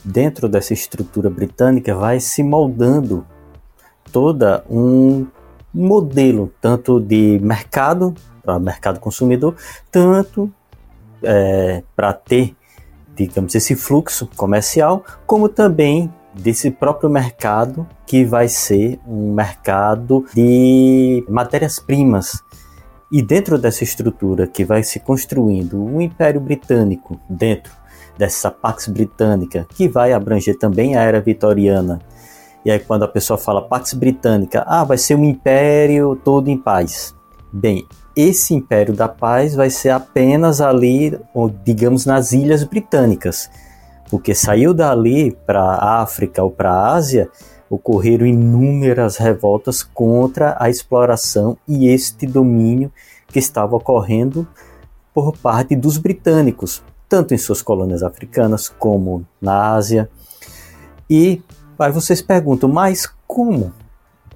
dentro 0.03 0.47
dessa 0.47 0.73
estrutura 0.73 1.29
britânica 1.29 1.95
vai 1.95 2.19
se 2.19 2.43
moldando 2.43 3.25
toda 4.15 4.63
um 4.69 5.27
modelo 5.73 6.49
tanto 6.61 7.01
de 7.01 7.37
mercado 7.43 8.15
para 8.41 8.57
mercado 8.57 8.97
consumidor, 8.97 9.57
tanto 9.91 10.49
é, 11.21 11.83
para 11.93 12.13
ter, 12.13 12.55
digamos, 13.13 13.53
esse 13.55 13.75
fluxo 13.75 14.29
comercial, 14.37 15.03
como 15.27 15.49
também 15.49 16.09
desse 16.33 16.71
próprio 16.71 17.09
mercado 17.09 17.85
que 18.05 18.23
vai 18.23 18.47
ser 18.47 19.01
um 19.05 19.33
mercado 19.33 20.25
de 20.33 21.25
matérias-primas. 21.27 22.41
E 23.11 23.21
dentro 23.21 23.57
dessa 23.57 23.83
estrutura 23.83 24.47
que 24.47 24.63
vai 24.63 24.81
se 24.81 24.97
construindo 24.97 25.77
o 25.77 26.01
Império 26.01 26.39
Britânico, 26.39 27.19
dentro 27.29 27.73
dessa 28.17 28.49
Pax 28.49 28.87
Britânica, 28.87 29.67
que 29.75 29.89
vai 29.89 30.13
abranger 30.13 30.57
também 30.57 30.95
a 30.95 31.01
Era 31.01 31.19
Vitoriana. 31.19 31.99
E 32.65 32.71
aí, 32.71 32.79
quando 32.79 33.03
a 33.03 33.07
pessoa 33.07 33.37
fala 33.37 33.61
Pax 33.61 33.93
Britânica, 33.93 34.65
ah, 34.67 34.83
vai 34.83 34.97
ser 34.97 35.15
um 35.15 35.23
império 35.23 36.15
todo 36.15 36.49
em 36.49 36.57
paz. 36.57 37.15
Bem, 37.53 37.87
esse 38.15 38.53
Império 38.53 38.93
da 38.93 39.07
Paz 39.07 39.55
vai 39.55 39.69
ser 39.69 39.89
apenas 39.89 40.61
ali, 40.61 41.17
digamos, 41.63 42.05
nas 42.05 42.31
Ilhas 42.31 42.63
Britânicas, 42.63 43.49
porque 44.09 44.33
saiu 44.33 44.73
dali 44.73 45.31
para 45.45 45.61
a 45.61 46.01
África 46.01 46.43
ou 46.43 46.49
para 46.49 46.71
a 46.71 46.93
Ásia, 46.93 47.29
ocorreram 47.69 48.25
inúmeras 48.25 49.17
revoltas 49.17 49.83
contra 49.83 50.55
a 50.59 50.69
exploração 50.69 51.57
e 51.67 51.87
este 51.87 52.25
domínio 52.25 52.91
que 53.27 53.39
estava 53.39 53.75
ocorrendo 53.75 54.47
por 55.13 55.37
parte 55.37 55.75
dos 55.75 55.97
britânicos, 55.97 56.81
tanto 57.07 57.33
em 57.33 57.37
suas 57.37 57.61
colônias 57.61 58.01
africanas 58.01 58.69
como 58.69 59.25
na 59.41 59.73
Ásia. 59.73 60.09
E 61.09 61.41
aí 61.79 61.91
vocês 61.91 62.21
perguntam, 62.21 62.69
mas 62.69 63.11
como 63.27 63.73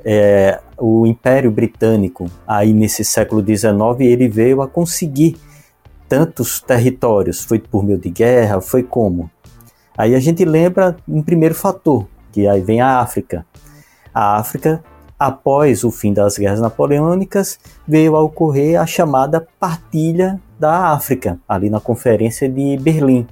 é, 0.04 0.60
o 0.78 1.06
Império 1.06 1.52
Britânico, 1.52 2.30
aí 2.48 2.74
nesse 2.74 3.04
século 3.04 3.46
XIX, 3.46 3.74
ele 4.00 4.28
veio 4.28 4.62
a 4.62 4.68
conseguir 4.68 5.38
tantos 6.08 6.60
territórios. 6.62 7.44
Foi 7.44 7.60
por 7.60 7.84
meio 7.84 8.00
de 8.00 8.10
guerra? 8.10 8.62
Foi 8.62 8.84
como? 8.84 9.30
Aí 9.98 10.16
a 10.16 10.20
gente 10.20 10.46
lembra 10.46 10.96
um 11.08 11.22
primeiro 11.22 11.54
fator, 11.54 12.08
que 12.32 12.48
aí 12.48 12.62
vem 12.62 12.82
a 12.82 13.00
África. 13.00 13.46
A 14.14 14.38
África, 14.38 14.84
após 15.18 15.84
o 15.84 15.92
fim 15.92 16.14
das 16.14 16.38
guerras 16.38 16.62
napoleônicas, 16.62 17.60
veio 17.88 18.16
a 18.16 18.22
ocorrer 18.22 18.80
a 18.80 18.86
chamada 18.86 19.46
Partilha 19.60 20.42
da 20.58 20.92
África, 20.92 21.38
ali 21.48 21.70
na 21.70 21.80
Conferência 21.80 22.50
de 22.50 22.78
Berlim. 22.78 23.28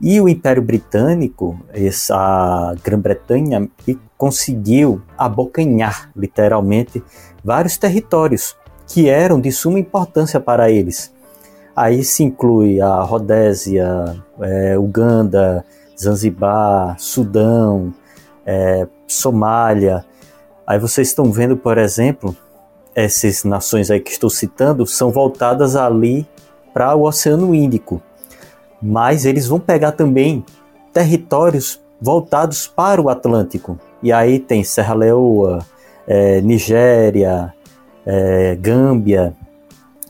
E 0.00 0.20
o 0.20 0.28
Império 0.28 0.62
Britânico, 0.62 1.58
essa 1.72 2.74
Grã-Bretanha, 2.84 3.68
conseguiu 4.16 5.02
abocanhar, 5.16 6.10
literalmente, 6.14 7.02
vários 7.42 7.76
territórios 7.76 8.56
que 8.86 9.08
eram 9.08 9.40
de 9.40 9.50
suma 9.50 9.78
importância 9.78 10.38
para 10.38 10.70
eles. 10.70 11.12
Aí 11.74 12.04
se 12.04 12.22
inclui 12.22 12.80
a 12.80 13.00
Rodésia, 13.02 14.16
é, 14.40 14.78
Uganda, 14.78 15.64
Zanzibar, 16.00 16.96
Sudão, 16.98 17.92
é, 18.46 18.86
Somália. 19.06 20.04
Aí 20.66 20.78
vocês 20.78 21.08
estão 21.08 21.32
vendo, 21.32 21.56
por 21.56 21.76
exemplo, 21.76 22.36
essas 22.94 23.42
nações 23.42 23.90
aí 23.90 24.00
que 24.00 24.10
estou 24.10 24.30
citando 24.30 24.86
são 24.86 25.10
voltadas 25.10 25.74
ali 25.74 26.26
para 26.72 26.94
o 26.94 27.02
Oceano 27.02 27.54
Índico 27.54 28.02
mas 28.80 29.24
eles 29.24 29.46
vão 29.46 29.58
pegar 29.58 29.92
também 29.92 30.44
territórios 30.92 31.80
voltados 32.00 32.66
para 32.66 33.00
o 33.00 33.08
Atlântico. 33.08 33.78
E 34.02 34.12
aí 34.12 34.38
tem 34.38 34.62
Serra 34.62 34.94
Leoa, 34.94 35.58
é, 36.06 36.40
Nigéria, 36.40 37.52
é, 38.06 38.56
Gâmbia. 38.56 39.34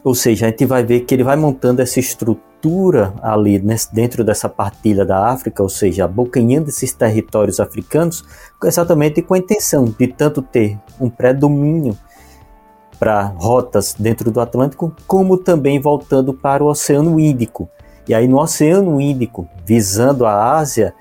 Ou 0.04 0.14
seja, 0.14 0.46
a 0.46 0.50
gente 0.50 0.64
vai 0.64 0.84
ver 0.84 1.00
que 1.00 1.14
ele 1.14 1.24
vai 1.24 1.36
montando 1.36 1.82
essa 1.82 1.98
estrutura 1.98 3.14
ali 3.22 3.58
nesse, 3.58 3.92
dentro 3.94 4.24
dessa 4.24 4.48
partilha 4.48 5.04
da 5.04 5.26
África, 5.28 5.62
ou 5.62 5.68
seja, 5.68 6.04
abocanhando 6.04 6.68
esses 6.68 6.92
territórios 6.92 7.60
africanos, 7.60 8.24
exatamente 8.64 9.22
com 9.22 9.34
a 9.34 9.38
intenção 9.38 9.84
de 9.84 10.06
tanto 10.08 10.42
ter 10.42 10.78
um 11.00 11.08
predomínio 11.08 11.96
para 12.98 13.22
rotas 13.22 13.94
dentro 13.98 14.30
do 14.30 14.40
Atlântico, 14.40 14.92
como 15.06 15.38
também 15.38 15.80
voltando 15.80 16.34
para 16.34 16.64
o 16.64 16.66
Oceano 16.66 17.18
Índico. 17.18 17.68
E 18.08 18.14
aí 18.14 18.26
no 18.26 18.40
Oceano 18.40 19.00
Índico, 19.00 19.46
visando 19.66 20.24
a 20.24 20.56
Ásia, 20.56 20.94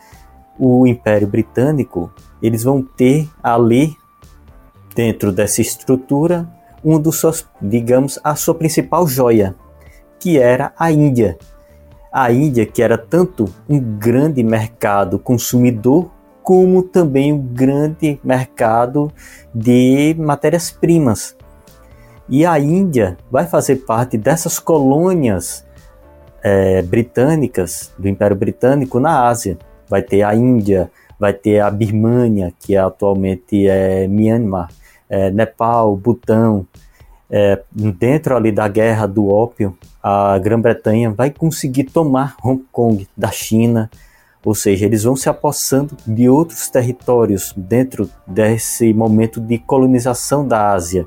o 0.60 0.86
Império 0.86 1.28
Britânico, 1.28 2.12
eles 2.42 2.64
vão 2.64 2.82
ter 2.82 3.30
ali 3.42 3.96
dentro 4.94 5.32
dessa 5.32 5.62
estrutura 5.62 6.50
um 6.84 7.00
dos 7.00 7.20
seus, 7.20 7.48
digamos, 7.62 8.20
a 8.24 8.36
sua 8.36 8.56
principal 8.56 9.08
joia, 9.08 9.56
que 10.20 10.38
era 10.38 10.74
a 10.78 10.92
Índia. 10.92 11.38
A 12.12 12.32
Índia 12.32 12.66
que 12.66 12.82
era 12.82 12.98
tanto 12.98 13.46
um 13.70 13.80
grande 13.80 14.44
mercado 14.44 15.20
consumidor 15.20 16.12
como 16.44 16.82
também 16.82 17.34
um 17.34 17.38
grande 17.40 18.20
mercado 18.24 19.12
de 19.54 20.16
matérias-primas. 20.18 21.36
E 22.30 22.46
a 22.46 22.58
Índia 22.58 23.18
vai 23.30 23.46
fazer 23.46 23.78
parte 23.86 24.18
dessas 24.18 24.58
colônias 24.60 25.67
é, 26.44 26.82
britânicas, 26.82 27.94
do 27.98 28.08
Império 28.08 28.36
Britânico 28.36 29.00
na 29.00 29.28
Ásia. 29.28 29.58
Vai 29.90 30.02
ter 30.02 30.24
a 30.24 30.36
Índia, 30.36 30.92
vai 31.20 31.34
ter 31.34 31.60
a 31.60 31.70
Birmânia, 31.70 32.54
que 32.60 32.76
é 32.76 32.80
atualmente 32.80 33.68
é 33.68 34.08
Myanmar, 34.08 34.70
é, 35.10 35.30
Nepal, 35.32 35.96
Butão. 35.96 36.66
É, 37.30 37.62
dentro 37.74 38.36
ali 38.36 38.52
da 38.52 38.68
guerra 38.68 39.06
do 39.06 39.28
ópio, 39.28 39.78
a 40.02 40.38
Grã-Bretanha 40.38 41.12
vai 41.12 41.30
conseguir 41.30 41.86
tomar 41.86 42.36
Hong 42.44 42.64
Kong 42.72 43.08
da 43.18 43.30
China, 43.30 43.90
ou 44.46 44.56
seja, 44.56 44.86
eles 44.86 45.04
vão 45.04 45.16
se 45.18 45.28
apossando 45.28 45.98
de 46.08 46.30
outros 46.30 46.70
territórios 46.70 47.54
dentro 47.58 48.10
desse 48.26 48.94
momento 48.94 49.42
de 49.42 49.58
colonização 49.58 50.48
da 50.48 50.72
Ásia. 50.72 51.06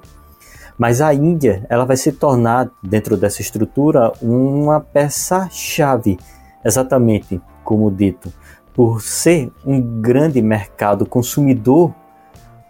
Mas 0.81 1.03
a 1.03 1.13
Índia, 1.13 1.67
ela 1.69 1.85
vai 1.85 1.95
se 1.95 2.11
tornar 2.11 2.71
dentro 2.83 3.15
dessa 3.15 3.43
estrutura 3.43 4.15
uma 4.23 4.81
peça 4.81 5.47
chave, 5.51 6.19
exatamente 6.65 7.39
como 7.63 7.91
dito, 7.91 8.33
por 8.73 9.03
ser 9.03 9.53
um 9.63 9.79
grande 10.01 10.41
mercado 10.41 11.05
consumidor, 11.05 11.95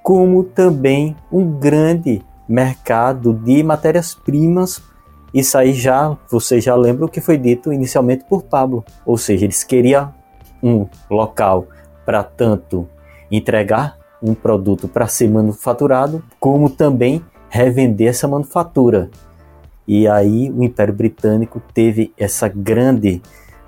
como 0.02 0.42
também 0.42 1.16
um 1.30 1.56
grande 1.56 2.20
mercado 2.48 3.32
de 3.32 3.62
matérias-primas. 3.62 4.82
Isso 5.32 5.56
aí 5.56 5.72
já, 5.72 6.18
você 6.28 6.60
já 6.60 6.74
lembra 6.74 7.04
o 7.04 7.08
que 7.08 7.20
foi 7.20 7.38
dito 7.38 7.72
inicialmente 7.72 8.24
por 8.24 8.42
Pablo, 8.42 8.84
ou 9.06 9.16
seja, 9.16 9.44
eles 9.44 9.62
queriam 9.62 10.12
um 10.60 10.84
local 11.08 11.68
para 12.04 12.24
tanto 12.24 12.88
entregar 13.30 13.96
um 14.20 14.34
produto 14.34 14.88
para 14.88 15.06
ser 15.06 15.30
manufaturado, 15.30 16.24
como 16.40 16.68
também 16.68 17.24
revender 17.50 18.08
essa 18.08 18.26
manufatura. 18.26 19.10
E 19.86 20.08
aí 20.08 20.50
o 20.50 20.62
Império 20.62 20.94
Britânico 20.94 21.60
teve 21.74 22.12
essa 22.16 22.48
grande 22.48 23.20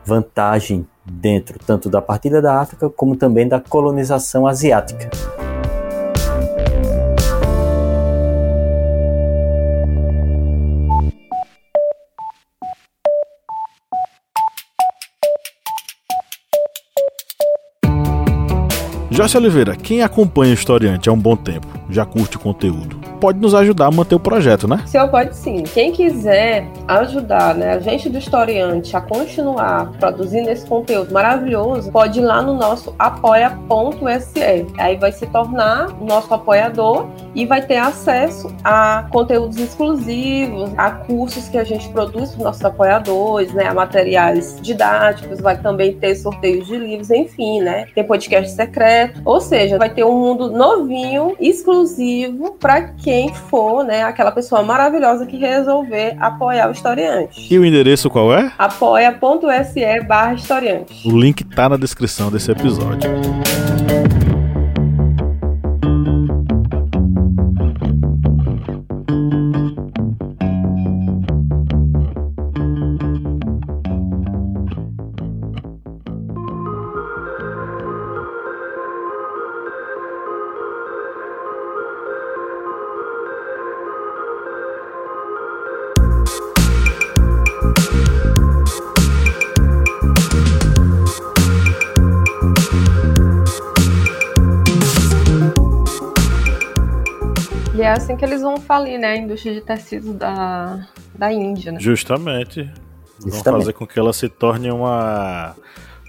vantagem 0.06 0.86
dentro 1.04 1.58
tanto 1.58 1.90
da 1.90 2.00
partilha 2.00 2.40
da 2.40 2.60
África 2.60 2.88
como 2.88 3.16
também 3.16 3.46
da 3.46 3.60
colonização 3.60 4.46
asiática. 4.46 5.10
Joyce 19.10 19.36
Oliveira, 19.36 19.76
quem 19.76 20.02
acompanha 20.02 20.52
o 20.52 20.54
Historiante 20.54 21.10
há 21.10 21.12
um 21.12 21.18
bom 21.18 21.36
tempo, 21.36 21.66
já 21.90 22.06
curte 22.06 22.38
o 22.38 22.40
conteúdo, 22.40 22.98
pode 23.22 23.38
nos 23.38 23.54
ajudar 23.54 23.86
a 23.86 23.90
manter 23.92 24.16
o 24.16 24.18
projeto, 24.18 24.66
né? 24.66 24.82
Senhor, 24.84 25.06
pode 25.06 25.36
sim. 25.36 25.62
Quem 25.62 25.92
quiser 25.92 26.66
ajudar 26.88 27.54
né, 27.54 27.74
a 27.74 27.78
gente 27.78 28.08
do 28.08 28.18
Historiante 28.18 28.96
a 28.96 29.00
continuar 29.00 29.92
produzindo 29.92 30.50
esse 30.50 30.66
conteúdo 30.66 31.14
maravilhoso, 31.14 31.92
pode 31.92 32.18
ir 32.18 32.24
lá 32.24 32.42
no 32.42 32.54
nosso 32.54 32.92
apoia.se. 32.98 34.66
Aí 34.76 34.96
vai 34.96 35.12
se 35.12 35.24
tornar 35.28 35.90
nosso 36.00 36.34
apoiador 36.34 37.06
e 37.34 37.46
vai 37.46 37.62
ter 37.62 37.76
acesso 37.76 38.54
a 38.62 39.06
conteúdos 39.10 39.56
exclusivos, 39.58 40.70
a 40.76 40.90
cursos 40.90 41.48
que 41.48 41.58
a 41.58 41.64
gente 41.64 41.88
produz 41.88 42.30
para 42.30 42.38
os 42.38 42.44
nossos 42.44 42.64
apoiadores, 42.64 43.52
né, 43.52 43.66
a 43.66 43.74
materiais 43.74 44.58
didáticos, 44.60 45.40
vai 45.40 45.56
também 45.56 45.94
ter 45.94 46.14
sorteios 46.14 46.66
de 46.66 46.76
livros, 46.76 47.10
enfim, 47.10 47.60
né? 47.60 47.86
Tem 47.94 48.04
podcast 48.04 48.54
secreto, 48.54 49.20
ou 49.24 49.40
seja, 49.40 49.78
vai 49.78 49.90
ter 49.90 50.04
um 50.04 50.18
mundo 50.18 50.50
novinho, 50.50 51.34
exclusivo 51.40 52.56
para 52.58 52.82
quem 52.82 53.32
for, 53.32 53.84
né, 53.84 54.02
aquela 54.02 54.30
pessoa 54.30 54.62
maravilhosa 54.62 55.26
que 55.26 55.36
resolver 55.36 56.16
apoiar 56.20 56.68
o 56.68 56.72
historiante. 56.72 57.52
E 57.52 57.58
o 57.58 57.64
endereço 57.64 58.10
qual 58.10 58.32
é? 58.32 58.52
apoia.se 58.58 60.00
barra 60.06 60.34
historiante. 60.34 61.08
O 61.08 61.18
link 61.18 61.44
tá 61.44 61.68
na 61.68 61.76
descrição 61.76 62.30
desse 62.30 62.50
episódio. 62.50 63.10
Assim 97.94 98.16
que 98.16 98.24
eles 98.24 98.42
vão 98.42 98.56
falir, 98.56 98.98
né? 98.98 99.12
A 99.12 99.16
indústria 99.16 99.54
de 99.54 99.60
tecidos 99.60 100.14
da, 100.14 100.86
da 101.14 101.32
Índia, 101.32 101.72
né? 101.72 101.80
Justamente. 101.80 102.62
Vão 103.20 103.30
Justamente. 103.32 103.62
fazer 103.62 103.72
com 103.72 103.86
que 103.86 103.98
ela 103.98 104.12
se 104.12 104.28
torne 104.28 104.70
uma 104.70 105.54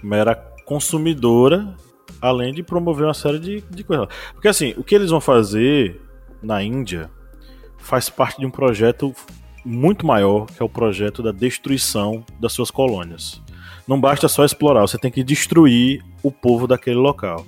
mera 0.02 0.34
consumidora, 0.64 1.74
além 2.20 2.52
de 2.52 2.62
promover 2.62 3.06
uma 3.06 3.14
série 3.14 3.38
de, 3.38 3.60
de 3.70 3.84
coisas. 3.84 4.08
Porque 4.32 4.48
assim, 4.48 4.74
o 4.76 4.84
que 4.84 4.94
eles 4.94 5.10
vão 5.10 5.20
fazer 5.20 6.00
na 6.42 6.62
Índia 6.62 7.10
faz 7.78 8.08
parte 8.08 8.40
de 8.40 8.46
um 8.46 8.50
projeto 8.50 9.14
muito 9.64 10.06
maior, 10.06 10.46
que 10.46 10.62
é 10.62 10.64
o 10.64 10.68
projeto 10.68 11.22
da 11.22 11.32
destruição 11.32 12.24
das 12.38 12.52
suas 12.52 12.70
colônias. 12.70 13.40
Não 13.86 14.00
basta 14.00 14.28
só 14.28 14.44
explorar, 14.44 14.82
você 14.82 14.98
tem 14.98 15.10
que 15.10 15.22
destruir 15.22 16.02
o 16.22 16.30
povo 16.30 16.66
daquele 16.66 16.96
local. 16.96 17.46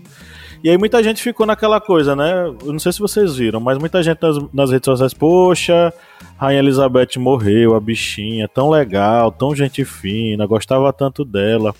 E 0.67 0.69
aí 0.69 0.77
muita 0.77 1.01
gente 1.01 1.23
ficou 1.23 1.47
naquela 1.47 1.81
coisa, 1.81 2.17
né? 2.17 2.45
Eu 2.65 2.73
não 2.73 2.81
sei 2.81 2.91
se 2.91 2.99
vocês 2.99 3.37
viram, 3.37 3.61
mas 3.61 3.79
muita 3.79 4.03
gente 4.03 4.21
nas, 4.21 4.37
nas 4.53 4.69
redes 4.73 4.85
sociais, 4.85 5.15
poxa, 5.15 5.95
Rainha 6.37 6.59
Elizabeth 6.59 7.21
morreu, 7.21 7.77
a 7.77 7.81
bichinha, 7.81 8.49
tão 8.49 8.69
legal, 8.69 9.31
tão 9.31 9.55
gente 9.55 9.85
fina, 9.85 10.45
gostava 10.45 10.93
tanto 10.93 11.25
dela. 11.25 11.73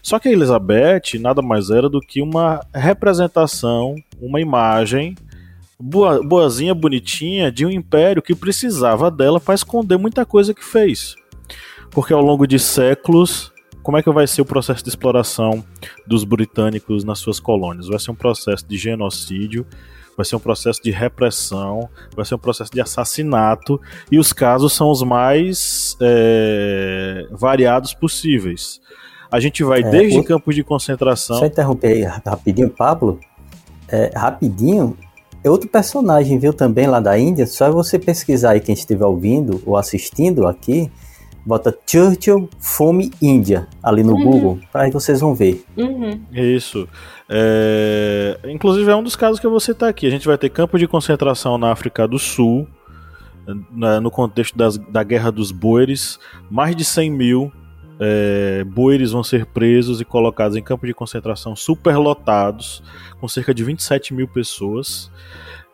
Só 0.00 0.20
que 0.20 0.28
a 0.28 0.30
Elizabeth 0.30 1.18
nada 1.18 1.42
mais 1.42 1.68
era 1.68 1.88
do 1.88 1.98
que 1.98 2.22
uma 2.22 2.60
representação, 2.72 3.96
uma 4.20 4.40
imagem 4.40 5.16
boa, 5.76 6.22
boazinha, 6.22 6.72
bonitinha 6.72 7.50
de 7.50 7.66
um 7.66 7.70
império 7.70 8.22
que 8.22 8.36
precisava 8.36 9.10
dela 9.10 9.40
para 9.40 9.56
esconder 9.56 9.98
muita 9.98 10.24
coisa 10.24 10.54
que 10.54 10.64
fez. 10.64 11.16
Porque 11.90 12.12
ao 12.12 12.22
longo 12.22 12.46
de 12.46 12.60
séculos, 12.60 13.50
como 13.88 13.96
é 13.96 14.02
que 14.02 14.10
vai 14.12 14.26
ser 14.26 14.42
o 14.42 14.44
processo 14.44 14.82
de 14.84 14.90
exploração 14.90 15.64
dos 16.06 16.22
britânicos 16.22 17.04
nas 17.04 17.20
suas 17.20 17.40
colônias? 17.40 17.88
Vai 17.88 17.98
ser 17.98 18.10
um 18.10 18.14
processo 18.14 18.62
de 18.68 18.76
genocídio, 18.76 19.64
vai 20.14 20.26
ser 20.26 20.36
um 20.36 20.38
processo 20.38 20.78
de 20.82 20.90
repressão, 20.90 21.88
vai 22.14 22.26
ser 22.26 22.34
um 22.34 22.38
processo 22.38 22.70
de 22.70 22.82
assassinato, 22.82 23.80
e 24.12 24.18
os 24.18 24.30
casos 24.30 24.74
são 24.74 24.90
os 24.90 25.02
mais 25.02 25.96
é, 26.02 27.28
variados 27.30 27.94
possíveis. 27.94 28.78
A 29.32 29.40
gente 29.40 29.64
vai 29.64 29.80
É, 29.80 29.88
desde 29.90 30.18
o- 30.20 30.24
campos 30.24 30.54
de 30.54 30.62
concentração. 30.62 31.38
Só 31.38 31.46
interromper 31.46 31.88
aí 31.94 32.02
rap- 32.02 32.26
rapidinho, 32.26 32.68
Pablo. 32.68 33.18
É, 33.88 34.10
rapidinho, 34.14 34.98
é 35.42 35.48
outro 35.48 35.66
personagem, 35.66 36.38
viu, 36.38 36.52
também 36.52 36.86
lá 36.86 37.00
da 37.00 37.18
Índia. 37.18 37.46
Só 37.46 37.72
você 37.72 37.98
pesquisar 37.98 38.50
aí 38.50 38.60
quem 38.60 38.74
estiver 38.74 39.06
ouvindo 39.06 39.62
ou 39.64 39.78
assistindo 39.78 40.46
aqui, 40.46 40.92
bota 41.48 41.74
Churchill 41.86 42.48
Fome 42.60 43.10
Índia 43.22 43.66
ali 43.82 44.02
no 44.04 44.12
Uhum. 44.12 44.24
Google, 44.24 44.58
para 44.70 44.82
aí 44.82 44.90
vocês 44.90 45.20
vão 45.20 45.34
ver. 45.34 45.64
Uhum. 45.76 46.20
Isso. 46.30 46.86
É, 47.28 48.38
Inclusive 48.48 48.90
é 48.90 48.94
um 48.94 49.02
dos 49.02 49.16
casos 49.16 49.40
que 49.40 49.46
eu 49.46 49.50
vou 49.50 49.58
citar 49.60 49.88
aqui. 49.88 50.06
A 50.06 50.10
gente 50.10 50.26
vai 50.26 50.36
ter 50.36 50.50
campo 50.50 50.78
de 50.78 50.86
concentração 50.86 51.56
na 51.56 51.72
África 51.72 52.06
do 52.06 52.18
Sul, 52.18 52.68
na- 53.72 53.98
no 54.00 54.10
contexto 54.10 54.56
das- 54.56 54.76
da 54.76 55.02
Guerra 55.02 55.32
dos 55.32 55.50
Boeres. 55.50 56.18
Mais 56.50 56.76
de 56.76 56.84
100 56.84 57.10
mil 57.10 57.50
é, 58.00 58.62
boeres 58.64 59.10
vão 59.10 59.24
ser 59.24 59.44
presos 59.46 60.00
e 60.00 60.04
colocados 60.04 60.56
em 60.56 60.62
campos 60.62 60.86
de 60.86 60.94
concentração 60.94 61.56
superlotados, 61.56 62.80
com 63.20 63.26
cerca 63.26 63.52
de 63.52 63.64
27 63.64 64.14
mil 64.14 64.28
pessoas. 64.28 65.10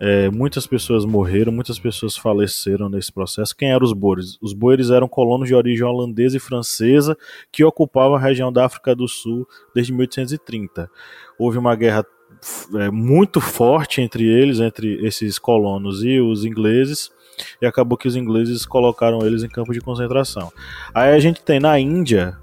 É, 0.01 0.29
muitas 0.29 0.67
pessoas 0.67 1.05
morreram, 1.05 1.53
muitas 1.53 1.79
pessoas 1.79 2.17
faleceram 2.17 2.89
nesse 2.89 3.13
processo. 3.13 3.57
Quem 3.57 3.71
eram 3.71 3.85
os 3.85 3.93
boeres? 3.93 4.37
Os 4.43 4.53
boeres 4.53 4.91
eram 4.91 5.09
colonos 5.09 5.49
de 5.49 5.55
origem 5.55 5.85
holandesa 5.85 6.37
e 6.37 6.41
francesa 6.41 7.17
que 7.53 7.65
ocupavam 7.65 8.17
a 8.17 8.21
região 8.21 8.53
da 8.53 8.65
África 8.65 8.95
do 8.95 9.07
Sul 9.07 9.47
desde 9.75 9.93
1830. 9.93 10.91
Houve 11.39 11.59
uma 11.59 11.75
guerra 11.77 12.05
é, 12.75 12.91
muito 12.91 13.41
forte 13.41 14.01
entre 14.01 14.25
eles, 14.25 14.61
entre 14.61 15.07
esses 15.07 15.39
colonos 15.39 16.03
e 16.03 16.21
os 16.21 16.45
ingleses, 16.45 17.11
e 17.61 17.67
acabou 17.67 17.97
que 17.97 18.09
os 18.09 18.17
ingleses 18.17 18.67
colocaram 18.67 19.25
eles 19.25 19.43
em 19.43 19.49
campo 19.49 19.73
de 19.73 19.81
concentração. 19.81 20.53
Aí 20.95 21.15
a 21.15 21.19
gente 21.19 21.41
tem 21.41 21.61
na 21.61 21.79
Índia 21.79 22.37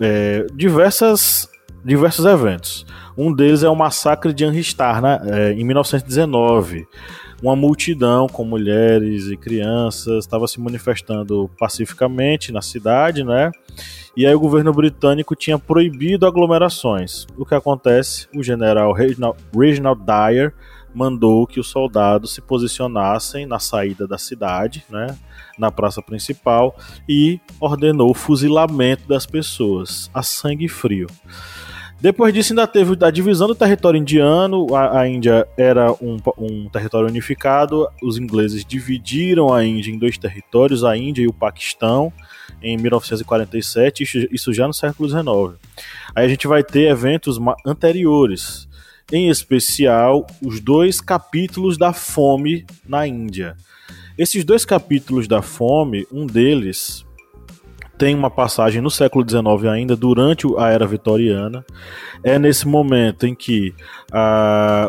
é, 0.00 0.46
diversas, 0.54 1.48
diversos 1.84 2.24
eventos. 2.24 2.86
Um 3.16 3.32
deles 3.32 3.62
é 3.62 3.68
o 3.68 3.76
massacre 3.76 4.32
de 4.32 4.44
Amritsar, 4.44 5.02
né, 5.02 5.20
é, 5.24 5.52
em 5.52 5.64
1919. 5.64 6.86
Uma 7.42 7.56
multidão 7.56 8.28
com 8.28 8.44
mulheres 8.44 9.26
e 9.26 9.36
crianças 9.36 10.24
estava 10.24 10.46
se 10.46 10.60
manifestando 10.60 11.50
pacificamente 11.58 12.52
na 12.52 12.62
cidade, 12.62 13.24
né? 13.24 13.50
E 14.16 14.24
aí 14.24 14.34
o 14.34 14.38
governo 14.38 14.72
britânico 14.72 15.34
tinha 15.34 15.58
proibido 15.58 16.24
aglomerações. 16.24 17.26
O 17.36 17.44
que 17.44 17.54
acontece? 17.54 18.28
O 18.36 18.44
general 18.44 18.92
Reginald, 18.92 19.36
Reginald 19.52 20.00
Dyer 20.04 20.54
mandou 20.94 21.46
que 21.46 21.58
os 21.58 21.68
soldados 21.68 22.34
se 22.34 22.40
posicionassem 22.40 23.46
na 23.46 23.58
saída 23.58 24.06
da 24.06 24.18
cidade, 24.18 24.84
né, 24.90 25.06
na 25.58 25.70
praça 25.70 26.02
principal, 26.02 26.76
e 27.08 27.40
ordenou 27.58 28.10
o 28.10 28.14
fuzilamento 28.14 29.08
das 29.08 29.26
pessoas, 29.26 30.10
a 30.12 30.22
sangue 30.22 30.68
frio. 30.68 31.06
Depois 32.02 32.34
disso, 32.34 32.52
ainda 32.52 32.66
teve 32.66 32.96
a 33.00 33.12
divisão 33.12 33.46
do 33.46 33.54
território 33.54 33.96
indiano. 33.96 34.66
A, 34.74 35.02
a 35.02 35.08
Índia 35.08 35.46
era 35.56 35.92
um, 35.92 36.16
um, 36.36 36.68
território 36.68 37.06
unificado. 37.06 37.86
Os 38.02 38.18
ingleses 38.18 38.64
dividiram 38.64 39.54
a 39.54 39.64
Índia 39.64 39.92
em 39.92 39.98
dois 39.98 40.18
territórios, 40.18 40.82
a 40.82 40.96
Índia 40.96 41.22
e 41.22 41.28
o 41.28 41.32
Paquistão, 41.32 42.12
em 42.60 42.76
1947, 42.76 44.02
isso, 44.02 44.18
isso 44.32 44.52
já 44.52 44.66
no 44.66 44.74
século 44.74 45.08
XIX. 45.08 45.60
Aí 46.12 46.26
a 46.26 46.28
gente 46.28 46.48
vai 46.48 46.64
ter 46.64 46.90
eventos 46.90 47.38
anteriores, 47.64 48.68
em 49.12 49.28
especial 49.28 50.26
os 50.42 50.58
dois 50.58 51.00
capítulos 51.00 51.78
da 51.78 51.92
fome 51.92 52.66
na 52.84 53.06
Índia. 53.06 53.56
Esses 54.18 54.44
dois 54.44 54.64
capítulos 54.64 55.28
da 55.28 55.40
fome, 55.40 56.04
um 56.10 56.26
deles 56.26 57.06
tem 58.02 58.16
uma 58.16 58.28
passagem 58.28 58.82
no 58.82 58.90
século 58.90 59.24
XIX 59.24 59.70
ainda, 59.70 59.94
durante 59.94 60.44
a 60.58 60.70
era 60.70 60.84
vitoriana. 60.84 61.64
É 62.24 62.36
nesse 62.36 62.66
momento 62.66 63.28
em 63.28 63.32
que 63.32 63.72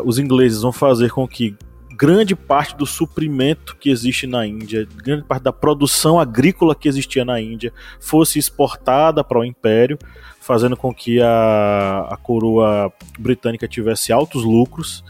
os 0.04 0.18
ingleses 0.18 0.62
vão 0.62 0.72
fazer 0.72 1.12
com 1.12 1.24
que 1.28 1.54
grande 1.96 2.34
parte 2.34 2.76
do 2.76 2.84
suprimento 2.84 3.76
que 3.76 3.88
existe 3.88 4.26
na 4.26 4.44
Índia, 4.44 4.88
grande 4.96 5.22
parte 5.22 5.44
da 5.44 5.52
produção 5.52 6.18
agrícola 6.18 6.74
que 6.74 6.88
existia 6.88 7.24
na 7.24 7.40
Índia, 7.40 7.72
fosse 8.00 8.36
exportada 8.36 9.22
para 9.22 9.38
o 9.38 9.44
Império, 9.44 9.96
fazendo 10.40 10.76
com 10.76 10.92
que 10.92 11.20
a, 11.22 12.08
a 12.10 12.16
coroa 12.16 12.92
britânica 13.16 13.68
tivesse 13.68 14.12
altos 14.12 14.42
lucros. 14.42 15.04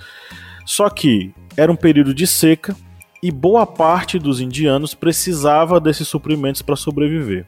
Só 0.66 0.90
que 0.90 1.32
era 1.56 1.72
um 1.72 1.76
período 1.76 2.12
de 2.12 2.26
seca 2.26 2.76
e 3.22 3.30
boa 3.30 3.66
parte 3.66 4.18
dos 4.18 4.42
indianos 4.42 4.92
precisava 4.92 5.80
desses 5.80 6.06
suprimentos 6.06 6.60
para 6.60 6.76
sobreviver. 6.76 7.46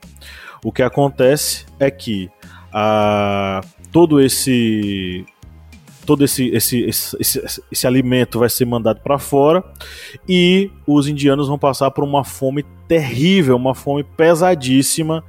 O 0.64 0.72
que 0.72 0.82
acontece 0.82 1.66
é 1.78 1.90
que 1.90 2.30
a, 2.72 3.60
todo 3.92 4.20
esse 4.20 5.24
todo 6.04 6.24
esse 6.24 6.48
esse, 6.48 6.82
esse, 6.82 7.16
esse, 7.18 7.62
esse 7.72 7.86
alimento 7.86 8.38
vai 8.38 8.48
ser 8.48 8.64
mandado 8.64 9.00
para 9.00 9.18
fora 9.18 9.64
e 10.28 10.70
os 10.86 11.08
indianos 11.08 11.48
vão 11.48 11.58
passar 11.58 11.90
por 11.90 12.04
uma 12.04 12.24
fome 12.24 12.62
terrível, 12.86 13.56
uma 13.56 13.74
fome 13.74 14.04
pesadíssima. 14.04 15.24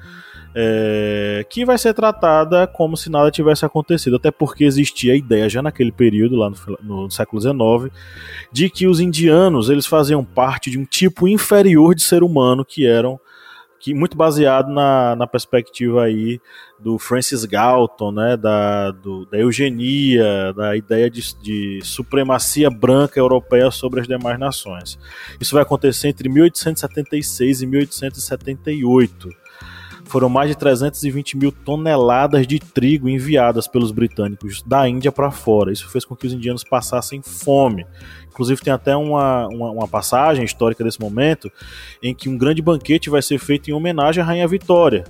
É, 0.59 1.45
que 1.51 1.63
vai 1.63 1.77
ser 1.77 1.93
tratada 1.93 2.65
como 2.65 2.97
se 2.97 3.11
nada 3.11 3.29
tivesse 3.29 3.63
acontecido, 3.63 4.15
até 4.15 4.31
porque 4.31 4.63
existia 4.63 5.13
a 5.13 5.15
ideia 5.15 5.47
já 5.47 5.61
naquele 5.61 5.91
período, 5.91 6.35
lá 6.35 6.49
no, 6.49 7.03
no, 7.03 7.11
século 7.11 7.39
XIX, 7.39 7.95
de 8.51 8.67
que 8.67 8.87
os 8.87 8.99
indianos 8.99 9.69
eles 9.69 9.85
faziam 9.85 10.25
parte 10.25 10.71
de 10.71 10.79
um 10.79 10.85
tipo 10.85 11.27
inferior 11.27 11.93
de 11.93 12.01
ser 12.01 12.23
humano 12.23 12.65
que 12.65 12.87
eram 12.87 13.19
que 13.79 13.93
muito 13.93 14.17
baseado 14.17 14.69
na, 14.71 15.15
na 15.15 15.27
perspectiva 15.27 16.03
aí 16.03 16.39
do 16.79 16.97
Francis 16.97 17.45
Galton, 17.45 18.11
né, 18.11 18.37
da, 18.37 18.91
do, 18.91 19.25
da 19.25 19.37
eugenia, 19.37 20.53
da 20.53 20.75
ideia 20.75 21.09
de, 21.09 21.35
de 21.41 21.79
supremacia 21.83 22.69
branca 22.69 23.19
europeia 23.19 23.71
sobre 23.71 24.01
as 24.01 24.07
demais 24.07 24.39
nações. 24.39 24.99
Isso 25.39 25.53
vai 25.53 25.63
acontecer 25.63 26.07
entre 26.07 26.29
1876 26.29 27.61
e 27.61 27.65
1878 27.65 29.46
foram 30.07 30.29
mais 30.29 30.49
de 30.49 30.57
320 30.57 31.37
mil 31.37 31.51
toneladas 31.51 32.47
de 32.47 32.59
trigo 32.59 33.09
enviadas 33.09 33.67
pelos 33.67 33.91
britânicos 33.91 34.61
da 34.63 34.87
Índia 34.87 35.11
para 35.11 35.29
fora. 35.31 35.71
Isso 35.71 35.89
fez 35.89 36.05
com 36.05 36.15
que 36.15 36.25
os 36.25 36.33
indianos 36.33 36.63
passassem 36.63 37.21
fome. 37.21 37.85
Inclusive, 38.27 38.61
tem 38.61 38.73
até 38.73 38.95
uma, 38.95 39.47
uma, 39.47 39.71
uma, 39.71 39.87
passagem 39.87 40.45
histórica 40.45 40.83
desse 40.83 40.99
momento 40.99 41.51
em 42.01 42.13
que 42.13 42.29
um 42.29 42.37
grande 42.37 42.61
banquete 42.61 43.09
vai 43.09 43.21
ser 43.21 43.39
feito 43.39 43.69
em 43.69 43.73
homenagem 43.73 44.21
à 44.21 44.25
Rainha 44.25 44.47
Vitória. 44.47 45.03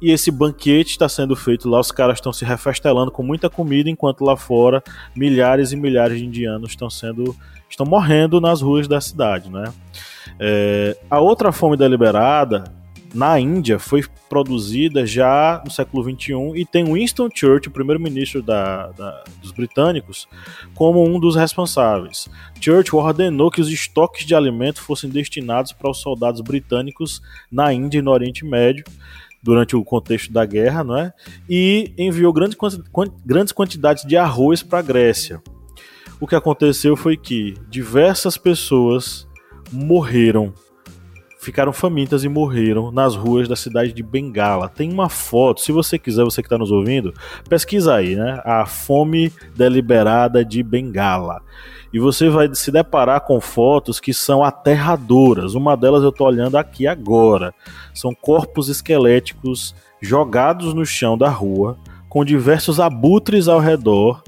E 0.00 0.10
esse 0.10 0.30
banquete 0.32 0.90
está 0.90 1.08
sendo 1.08 1.36
feito 1.36 1.68
lá, 1.68 1.78
os 1.78 1.92
caras 1.92 2.18
estão 2.18 2.32
se 2.32 2.44
refestelando 2.44 3.12
com 3.12 3.22
muita 3.22 3.48
comida, 3.48 3.88
enquanto 3.88 4.24
lá 4.24 4.36
fora 4.36 4.82
milhares 5.14 5.70
e 5.70 5.76
milhares 5.76 6.18
de 6.18 6.26
indianos 6.26 6.70
estão 6.70 6.90
sendo 6.90 7.36
estão 7.70 7.86
morrendo 7.86 8.40
nas 8.40 8.60
ruas 8.60 8.86
da 8.86 9.00
cidade, 9.00 9.48
né? 9.48 9.72
É, 10.38 10.96
a 11.08 11.20
outra 11.20 11.52
fome 11.52 11.76
deliberada 11.76 12.64
na 13.14 13.38
Índia 13.38 13.78
foi 13.78 14.04
produzida 14.28 15.04
já 15.04 15.62
no 15.64 15.70
século 15.70 16.02
XXI 16.02 16.34
e 16.54 16.64
tem 16.64 16.84
Winston 16.84 17.28
Churchill, 17.32 17.72
primeiro-ministro 17.72 18.42
dos 19.40 19.52
britânicos, 19.52 20.26
como 20.74 21.04
um 21.04 21.20
dos 21.20 21.36
responsáveis. 21.36 22.28
Churchill 22.60 22.98
ordenou 22.98 23.50
que 23.50 23.60
os 23.60 23.70
estoques 23.70 24.24
de 24.24 24.34
alimento 24.34 24.80
fossem 24.80 25.10
destinados 25.10 25.72
para 25.72 25.90
os 25.90 25.98
soldados 25.98 26.40
britânicos 26.40 27.20
na 27.50 27.72
Índia 27.72 27.98
e 27.98 28.02
no 28.02 28.10
Oriente 28.10 28.44
Médio 28.44 28.84
durante 29.42 29.74
o 29.74 29.84
contexto 29.84 30.32
da 30.32 30.46
guerra, 30.46 30.84
não 30.84 30.96
é? 30.96 31.12
E 31.48 31.92
enviou 31.98 32.32
grandes, 32.32 32.56
grandes 33.26 33.52
quantidades 33.52 34.04
de 34.04 34.16
arroz 34.16 34.62
para 34.62 34.78
a 34.78 34.82
Grécia. 34.82 35.42
O 36.20 36.26
que 36.26 36.36
aconteceu 36.36 36.96
foi 36.96 37.16
que 37.16 37.54
diversas 37.68 38.38
pessoas 38.38 39.26
morreram 39.72 40.54
ficaram 41.42 41.72
famintas 41.72 42.22
e 42.22 42.28
morreram 42.28 42.92
nas 42.92 43.16
ruas 43.16 43.48
da 43.48 43.56
cidade 43.56 43.92
de 43.92 44.00
Bengala. 44.00 44.68
Tem 44.68 44.92
uma 44.92 45.08
foto, 45.08 45.60
se 45.60 45.72
você 45.72 45.98
quiser, 45.98 46.22
você 46.22 46.40
que 46.40 46.46
está 46.46 46.56
nos 46.56 46.70
ouvindo, 46.70 47.12
pesquisa 47.48 47.96
aí, 47.96 48.14
né? 48.14 48.40
A 48.44 48.64
fome 48.64 49.32
deliberada 49.56 50.44
de 50.44 50.62
Bengala. 50.62 51.42
E 51.92 51.98
você 51.98 52.28
vai 52.28 52.54
se 52.54 52.70
deparar 52.70 53.22
com 53.22 53.40
fotos 53.40 53.98
que 53.98 54.14
são 54.14 54.44
aterradoras. 54.44 55.54
Uma 55.54 55.76
delas 55.76 56.04
eu 56.04 56.10
estou 56.10 56.28
olhando 56.28 56.56
aqui 56.56 56.86
agora. 56.86 57.52
São 57.92 58.14
corpos 58.14 58.68
esqueléticos 58.68 59.74
jogados 60.00 60.72
no 60.72 60.86
chão 60.86 61.18
da 61.18 61.28
rua, 61.28 61.76
com 62.08 62.24
diversos 62.24 62.78
abutres 62.78 63.48
ao 63.48 63.58
redor, 63.58 64.22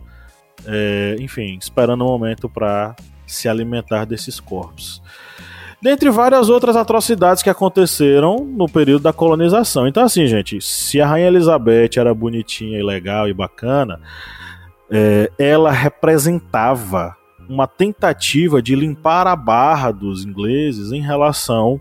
é, 0.66 1.16
enfim, 1.20 1.57
esperando 1.61 2.03
o 2.03 2.09
um 2.09 2.11
momento 2.11 2.48
para 2.48 2.96
se 3.24 3.48
alimentar 3.48 4.05
desses 4.05 4.40
corpos 4.40 5.00
dentre 5.85 6.09
várias 6.09 6.49
outras 6.49 6.77
atrocidades 6.77 7.42
que 7.42 7.51
aconteceram 7.51 8.37
no 8.38 8.66
período 8.66 9.03
da 9.03 9.12
colonização. 9.12 9.87
Então, 9.87 10.03
assim, 10.03 10.27
gente, 10.27 10.59
se 10.59 10.99
a 10.99 11.07
Rainha 11.07 11.27
Elizabeth 11.27 11.99
era 11.99 12.14
bonitinha 12.14 12.79
e 12.79 12.83
legal 12.83 13.29
e 13.29 13.35
bacana, 13.35 14.01
é, 14.90 15.31
ela 15.38 15.70
representava 15.70 17.14
uma 17.47 17.66
tentativa 17.66 18.62
de 18.62 18.75
limpar 18.75 19.27
a 19.27 19.37
barra 19.37 19.92
dos 19.92 20.25
ingleses 20.25 20.90
em 20.90 21.03
relação 21.03 21.79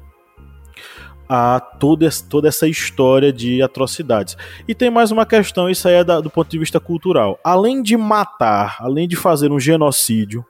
a 1.29 1.61
toda, 1.61 2.09
toda 2.29 2.49
essa 2.49 2.67
história 2.67 3.31
de 3.31 3.61
atrocidades. 3.61 4.35
E 4.67 4.75
tem 4.75 4.91
mais 4.91 5.11
uma 5.11 5.25
questão, 5.25 5.69
isso 5.69 5.87
aí 5.87 5.93
é 5.93 6.03
da, 6.03 6.19
do 6.19 6.29
ponto 6.29 6.51
de 6.51 6.59
vista 6.59 6.77
cultural. 6.77 7.39
Além 7.41 7.81
de 7.81 7.95
matar, 7.95 8.75
além 8.81 9.07
de 9.07 9.15
fazer 9.15 9.49
um 9.49 9.59
genocídio, 9.61 10.45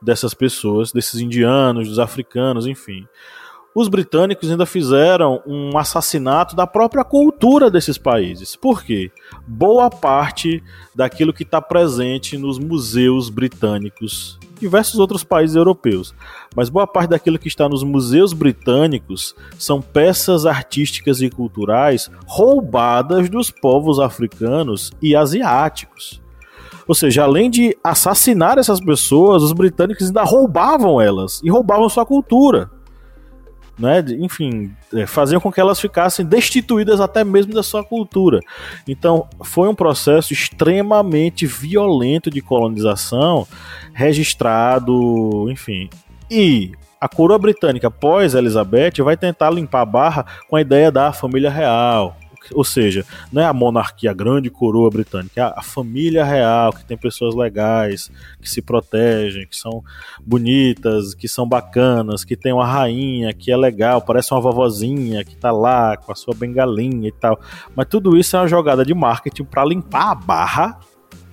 dessas 0.00 0.34
pessoas, 0.34 0.92
desses 0.92 1.20
indianos, 1.20 1.88
dos 1.88 1.98
africanos, 1.98 2.66
enfim. 2.66 3.06
Os 3.74 3.88
britânicos 3.88 4.50
ainda 4.50 4.66
fizeram 4.66 5.42
um 5.46 5.78
assassinato 5.78 6.54
da 6.54 6.66
própria 6.66 7.02
cultura 7.02 7.70
desses 7.70 7.96
países. 7.96 8.54
Por 8.54 8.84
quê? 8.84 9.10
Boa 9.46 9.88
parte 9.88 10.62
daquilo 10.94 11.32
que 11.32 11.42
está 11.42 11.58
presente 11.58 12.36
nos 12.36 12.58
museus 12.58 13.30
britânicos, 13.30 14.38
diversos 14.60 15.00
outros 15.00 15.24
países 15.24 15.56
europeus, 15.56 16.14
mas 16.54 16.68
boa 16.68 16.86
parte 16.86 17.10
daquilo 17.10 17.38
que 17.38 17.48
está 17.48 17.66
nos 17.66 17.82
museus 17.82 18.34
britânicos 18.34 19.34
são 19.58 19.80
peças 19.80 20.44
artísticas 20.44 21.22
e 21.22 21.30
culturais 21.30 22.10
roubadas 22.26 23.30
dos 23.30 23.50
povos 23.50 23.98
africanos 23.98 24.92
e 25.00 25.16
asiáticos. 25.16 26.21
Ou 26.86 26.94
seja, 26.94 27.24
além 27.24 27.50
de 27.50 27.76
assassinar 27.82 28.58
essas 28.58 28.80
pessoas, 28.80 29.42
os 29.42 29.52
britânicos 29.52 30.06
ainda 30.06 30.22
roubavam 30.22 31.00
elas 31.00 31.40
e 31.42 31.50
roubavam 31.50 31.88
sua 31.88 32.04
cultura. 32.04 32.70
Né? 33.78 34.04
Enfim, 34.20 34.70
é, 34.92 35.06
faziam 35.06 35.40
com 35.40 35.50
que 35.50 35.60
elas 35.60 35.80
ficassem 35.80 36.24
destituídas 36.24 37.00
até 37.00 37.24
mesmo 37.24 37.54
da 37.54 37.62
sua 37.62 37.82
cultura. 37.82 38.40
Então, 38.86 39.26
foi 39.42 39.68
um 39.68 39.74
processo 39.74 40.32
extremamente 40.32 41.46
violento 41.46 42.30
de 42.30 42.40
colonização, 42.40 43.46
registrado, 43.94 45.50
enfim. 45.50 45.88
E 46.30 46.72
a 47.00 47.08
coroa 47.08 47.38
britânica 47.38 47.90
pós 47.90 48.34
Elizabeth 48.34 49.02
vai 49.02 49.16
tentar 49.16 49.50
limpar 49.50 49.80
a 49.80 49.86
barra 49.86 50.26
com 50.48 50.54
a 50.54 50.60
ideia 50.60 50.92
da 50.92 51.12
família 51.12 51.50
real, 51.50 52.16
ou 52.52 52.64
seja, 52.64 53.04
não 53.32 53.42
é 53.42 53.44
a 53.44 53.52
monarquia, 53.52 54.10
a 54.10 54.14
grande 54.14 54.50
coroa 54.50 54.90
britânica, 54.90 55.40
é 55.40 55.42
a 55.42 55.62
família 55.62 56.24
real, 56.24 56.72
que 56.72 56.84
tem 56.84 56.96
pessoas 56.96 57.34
legais, 57.34 58.10
que 58.40 58.48
se 58.48 58.60
protegem, 58.60 59.46
que 59.46 59.56
são 59.56 59.82
bonitas, 60.24 61.14
que 61.14 61.28
são 61.28 61.48
bacanas, 61.48 62.24
que 62.24 62.36
tem 62.36 62.52
uma 62.52 62.66
rainha, 62.66 63.32
que 63.32 63.52
é 63.52 63.56
legal, 63.56 64.02
parece 64.02 64.32
uma 64.32 64.40
vovozinha 64.40 65.24
que 65.24 65.36
tá 65.36 65.52
lá 65.52 65.96
com 65.96 66.10
a 66.10 66.14
sua 66.14 66.34
bengalinha 66.34 67.08
e 67.08 67.12
tal. 67.12 67.38
Mas 67.74 67.86
tudo 67.86 68.16
isso 68.16 68.36
é 68.36 68.40
uma 68.40 68.48
jogada 68.48 68.84
de 68.84 68.94
marketing 68.94 69.44
para 69.44 69.64
limpar 69.64 70.10
a 70.10 70.14
barra 70.14 70.80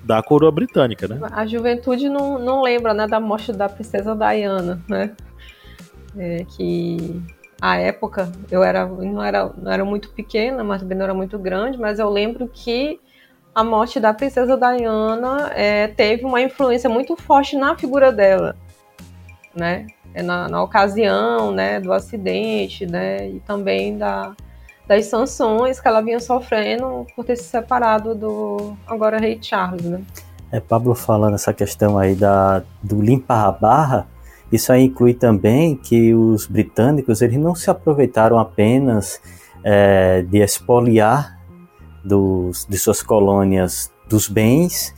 da 0.04 0.24
coroa 0.24 0.52
britânica, 0.52 1.08
né? 1.08 1.20
A 1.32 1.46
juventude 1.46 2.10
não, 2.10 2.40
não 2.40 2.62
lembra, 2.62 2.94
né, 2.94 3.06
da 3.06 3.20
morte 3.20 3.52
da 3.52 3.70
princesa 3.70 4.16
Diana, 4.16 4.82
né? 4.88 5.16
É, 6.18 6.44
que 6.46 7.22
a 7.62 7.78
época 7.78 8.32
eu 8.50 8.64
era 8.64 8.86
não 8.86 9.24
era 9.24 9.52
não 9.58 9.72
era 9.72 9.86
muito 9.86 10.10
pequena, 10.10 10.64
mas 10.64 10.82
também 10.82 10.98
não 10.98 11.06
era 11.06 11.14
muito 11.14 11.38
grande, 11.38 11.78
mas 11.78 12.00
eu 12.00 12.10
lembro 12.10 12.48
que 12.48 13.00
a 13.54 13.64
morte 13.64 14.00
da 14.00 14.14
princesa 14.14 14.56
Diana 14.56 15.52
é, 15.54 15.88
teve 15.88 16.24
uma 16.24 16.42
influência 16.42 16.90
muito 16.90 17.16
forte 17.16 17.58
na 17.58 17.78
figura 17.78 18.12
dela, 18.12 18.56
né? 19.56 19.88
É 20.14 20.24
na, 20.24 20.48
na 20.48 20.64
ocasião, 20.64 21.52
né, 21.52 21.80
do 21.80 21.94
acidente, 21.94 22.86
né, 22.86 23.30
e 23.30 23.40
também 23.42 23.96
da, 23.96 24.34
das 24.88 25.06
sanções 25.06 25.80
que 25.80 25.88
ela 25.88 26.02
vinha 26.02 26.20
sofrendo 26.20 27.06
por 27.16 27.24
ter 27.24 27.36
se 27.36 27.44
separado 27.44 28.16
do 28.16 28.76
agora 28.88 29.20
rei 29.20 29.38
Charles, 29.40 29.84
né? 29.84 30.02
É, 30.52 30.60
Pablo 30.60 30.96
falando 30.96 31.36
essa 31.36 31.54
questão 31.54 32.00
aí 32.00 32.16
da, 32.16 32.64
do 32.82 33.00
limpar 33.00 33.46
a 33.46 33.52
barra, 33.52 34.08
isso 34.52 34.72
aí 34.72 34.86
inclui 34.86 35.14
também 35.14 35.76
que 35.76 36.14
os 36.14 36.48
britânicos 36.48 37.22
eles 37.22 37.38
não 37.38 37.54
se 37.54 37.70
aproveitaram 37.70 38.40
apenas 38.40 39.22
é, 39.64 40.22
de 40.24 40.40
expoliar 40.40 41.40
dos, 42.04 42.66
de 42.68 42.78
suas 42.78 43.04
colônias 43.04 43.92
dos 44.08 44.28
bens, 44.28 44.94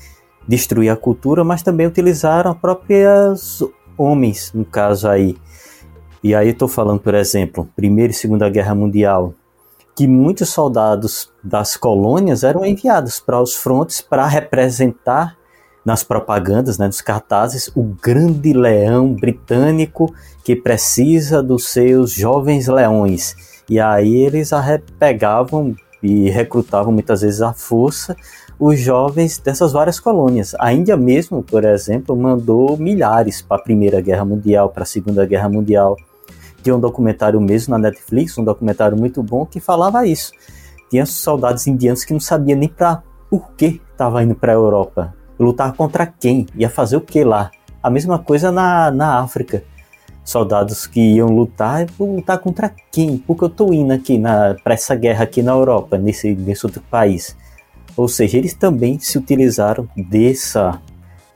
destruir 0.47 0.89
a 0.89 0.95
cultura, 0.95 1.43
mas 1.43 1.61
também 1.61 1.87
utilizaram 1.87 2.53
próprias 2.53 3.61
homens, 3.97 4.51
no 4.53 4.63
caso 4.63 5.07
aí. 5.07 5.35
E 6.23 6.33
aí 6.33 6.49
estou 6.49 6.67
falando, 6.67 6.99
por 6.99 7.15
exemplo, 7.15 7.67
Primeira 7.75 8.11
e 8.11 8.15
Segunda 8.15 8.49
Guerra 8.49 8.73
Mundial, 8.73 9.33
que 9.95 10.07
muitos 10.07 10.49
soldados 10.49 11.31
das 11.43 11.75
colônias 11.75 12.43
eram 12.43 12.65
enviados 12.65 13.19
para 13.19 13.41
os 13.41 13.55
frontes 13.55 14.01
para 14.01 14.25
representar 14.27 15.35
nas 15.83 16.03
propagandas, 16.03 16.77
né, 16.77 16.87
nos 16.87 17.01
cartazes, 17.01 17.71
o 17.75 17.83
grande 17.83 18.53
leão 18.53 19.13
britânico 19.13 20.13
que 20.43 20.55
precisa 20.55 21.41
dos 21.41 21.67
seus 21.67 22.11
jovens 22.11 22.67
leões. 22.67 23.35
E 23.69 23.79
aí 23.79 24.15
eles 24.17 24.51
pegavam 24.99 25.75
e 26.01 26.29
recrutavam 26.29 26.91
muitas 26.91 27.21
vezes 27.21 27.41
à 27.41 27.53
força 27.53 28.15
os 28.59 28.79
jovens 28.79 29.39
dessas 29.39 29.73
várias 29.73 29.99
colônias. 29.99 30.53
A 30.59 30.71
Índia 30.71 30.95
mesmo, 30.95 31.41
por 31.41 31.65
exemplo, 31.65 32.15
mandou 32.15 32.77
milhares 32.77 33.41
para 33.41 33.57
a 33.57 33.63
Primeira 33.63 33.99
Guerra 34.01 34.23
Mundial, 34.23 34.69
para 34.69 34.83
a 34.83 34.85
Segunda 34.85 35.25
Guerra 35.25 35.49
Mundial. 35.49 35.97
Tinha 36.61 36.75
um 36.75 36.79
documentário 36.79 37.41
mesmo 37.41 37.71
na 37.71 37.79
Netflix, 37.79 38.37
um 38.37 38.43
documentário 38.43 38.95
muito 38.95 39.23
bom 39.23 39.47
que 39.47 39.59
falava 39.59 40.05
isso. 40.05 40.31
Tinha 40.91 41.07
soldados 41.07 41.65
indianos 41.65 42.03
que 42.03 42.13
não 42.13 42.19
sabiam 42.19 42.59
nem 42.59 42.69
para 42.69 43.01
por 43.31 43.51
que 43.53 43.81
estava 43.91 44.21
indo 44.21 44.35
para 44.35 44.51
a 44.51 44.55
Europa 44.55 45.20
lutar 45.41 45.73
contra 45.73 46.05
quem? 46.05 46.45
Ia 46.55 46.69
fazer 46.69 46.97
o 46.97 47.01
que 47.01 47.23
lá? 47.23 47.51
A 47.81 47.89
mesma 47.89 48.19
coisa 48.19 48.51
na, 48.51 48.91
na 48.91 49.19
África. 49.19 49.63
Soldados 50.23 50.85
que 50.85 51.15
iam 51.15 51.29
lutar, 51.29 51.87
vou 51.97 52.15
lutar 52.17 52.37
contra 52.37 52.71
quem? 52.91 53.17
Porque 53.17 53.43
eu 53.43 53.47
estou 53.47 53.73
indo 53.73 53.91
aqui 53.91 54.21
para 54.63 54.75
essa 54.75 54.93
guerra 54.93 55.23
aqui 55.23 55.41
na 55.41 55.51
Europa, 55.51 55.97
nesse, 55.97 56.35
nesse 56.35 56.63
outro 56.65 56.81
país. 56.91 57.35
Ou 57.97 58.07
seja, 58.07 58.37
eles 58.37 58.53
também 58.53 58.99
se 58.99 59.17
utilizaram 59.17 59.89
dessa 59.97 60.79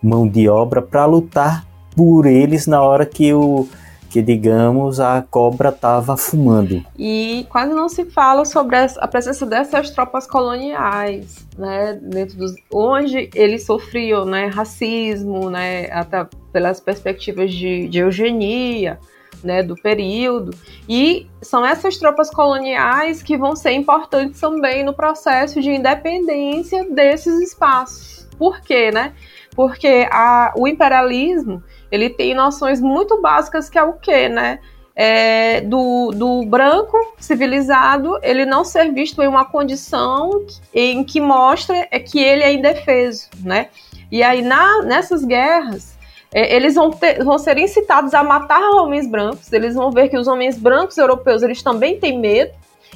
mão 0.02 0.28
de 0.28 0.48
obra 0.48 0.84
para 0.84 1.06
lutar 1.06 1.66
por 1.96 2.28
eles 2.28 2.68
na 2.68 2.82
hora 2.82 3.06
que 3.08 3.34
o, 3.34 3.68
que, 4.16 4.22
digamos, 4.22 5.02
a 5.02 5.22
cobra 5.30 5.68
estava 5.68 6.16
fumando. 6.16 6.82
E 6.98 7.46
quase 7.50 7.74
não 7.74 7.90
se 7.90 8.06
fala 8.06 8.46
sobre 8.46 8.78
a 8.78 9.08
presença 9.10 9.46
dessas 9.46 9.90
tropas 9.90 10.26
coloniais, 10.26 11.46
né, 11.58 12.00
dentro 12.02 12.38
dos, 12.38 12.54
onde 12.74 13.30
eles 13.36 13.66
sofriam, 13.66 14.24
né, 14.24 14.46
racismo, 14.46 15.50
né, 15.50 15.92
até 15.92 16.26
pelas 16.54 16.80
perspectivas 16.80 17.54
de, 17.54 17.90
de 17.90 18.00
eugenia, 18.00 18.98
né, 19.44 19.62
do 19.62 19.76
período. 19.76 20.58
E 20.88 21.28
são 21.42 21.66
essas 21.66 21.98
tropas 21.98 22.30
coloniais 22.30 23.22
que 23.22 23.36
vão 23.36 23.54
ser 23.54 23.74
importantes 23.74 24.40
também 24.40 24.82
no 24.86 24.94
processo 24.94 25.60
de 25.60 25.72
independência 25.72 26.86
desses 26.90 27.38
espaços. 27.42 28.30
Por 28.38 28.62
quê, 28.62 28.92
né? 28.92 29.12
Porque 29.54 30.08
a, 30.10 30.54
o 30.56 30.70
imperialismo 30.70 31.62
ele 31.96 32.10
tem 32.10 32.34
noções 32.34 32.80
muito 32.82 33.22
básicas 33.22 33.70
que 33.70 33.78
é 33.78 33.84
o 33.84 33.94
quê, 33.94 34.30
né? 34.30 34.60
É, 34.98 35.60
do, 35.60 36.12
do 36.12 36.46
branco 36.46 36.98
civilizado 37.20 38.18
ele 38.24 38.46
não 38.46 38.64
ser 38.64 38.94
visto 38.94 39.22
em 39.22 39.28
uma 39.28 39.44
condição 39.44 40.46
em 40.74 41.04
que 41.04 41.20
mostra 41.20 41.86
é 41.92 42.00
que 42.00 42.18
ele 42.18 42.44
é 42.44 42.54
indefeso, 42.54 43.28
né? 43.44 43.68
E 44.12 44.24
aí 44.24 44.42
na, 44.42 44.84
nessas 44.84 45.26
guerras 45.26 45.96
é, 46.34 46.54
eles 46.56 46.76
vão, 46.76 46.92
ter, 46.92 47.24
vão 47.24 47.38
ser 47.38 47.58
incitados 47.58 48.14
a 48.14 48.22
matar 48.22 48.62
homens 48.72 49.08
brancos. 49.08 49.52
Eles 49.54 49.74
vão 49.74 49.90
ver 49.90 50.10
que 50.10 50.18
os 50.18 50.28
homens 50.28 50.58
brancos 50.58 50.98
europeus 50.98 51.42
eles 51.44 51.64
também 51.64 51.98
têm 52.00 52.20
medo 52.20 52.52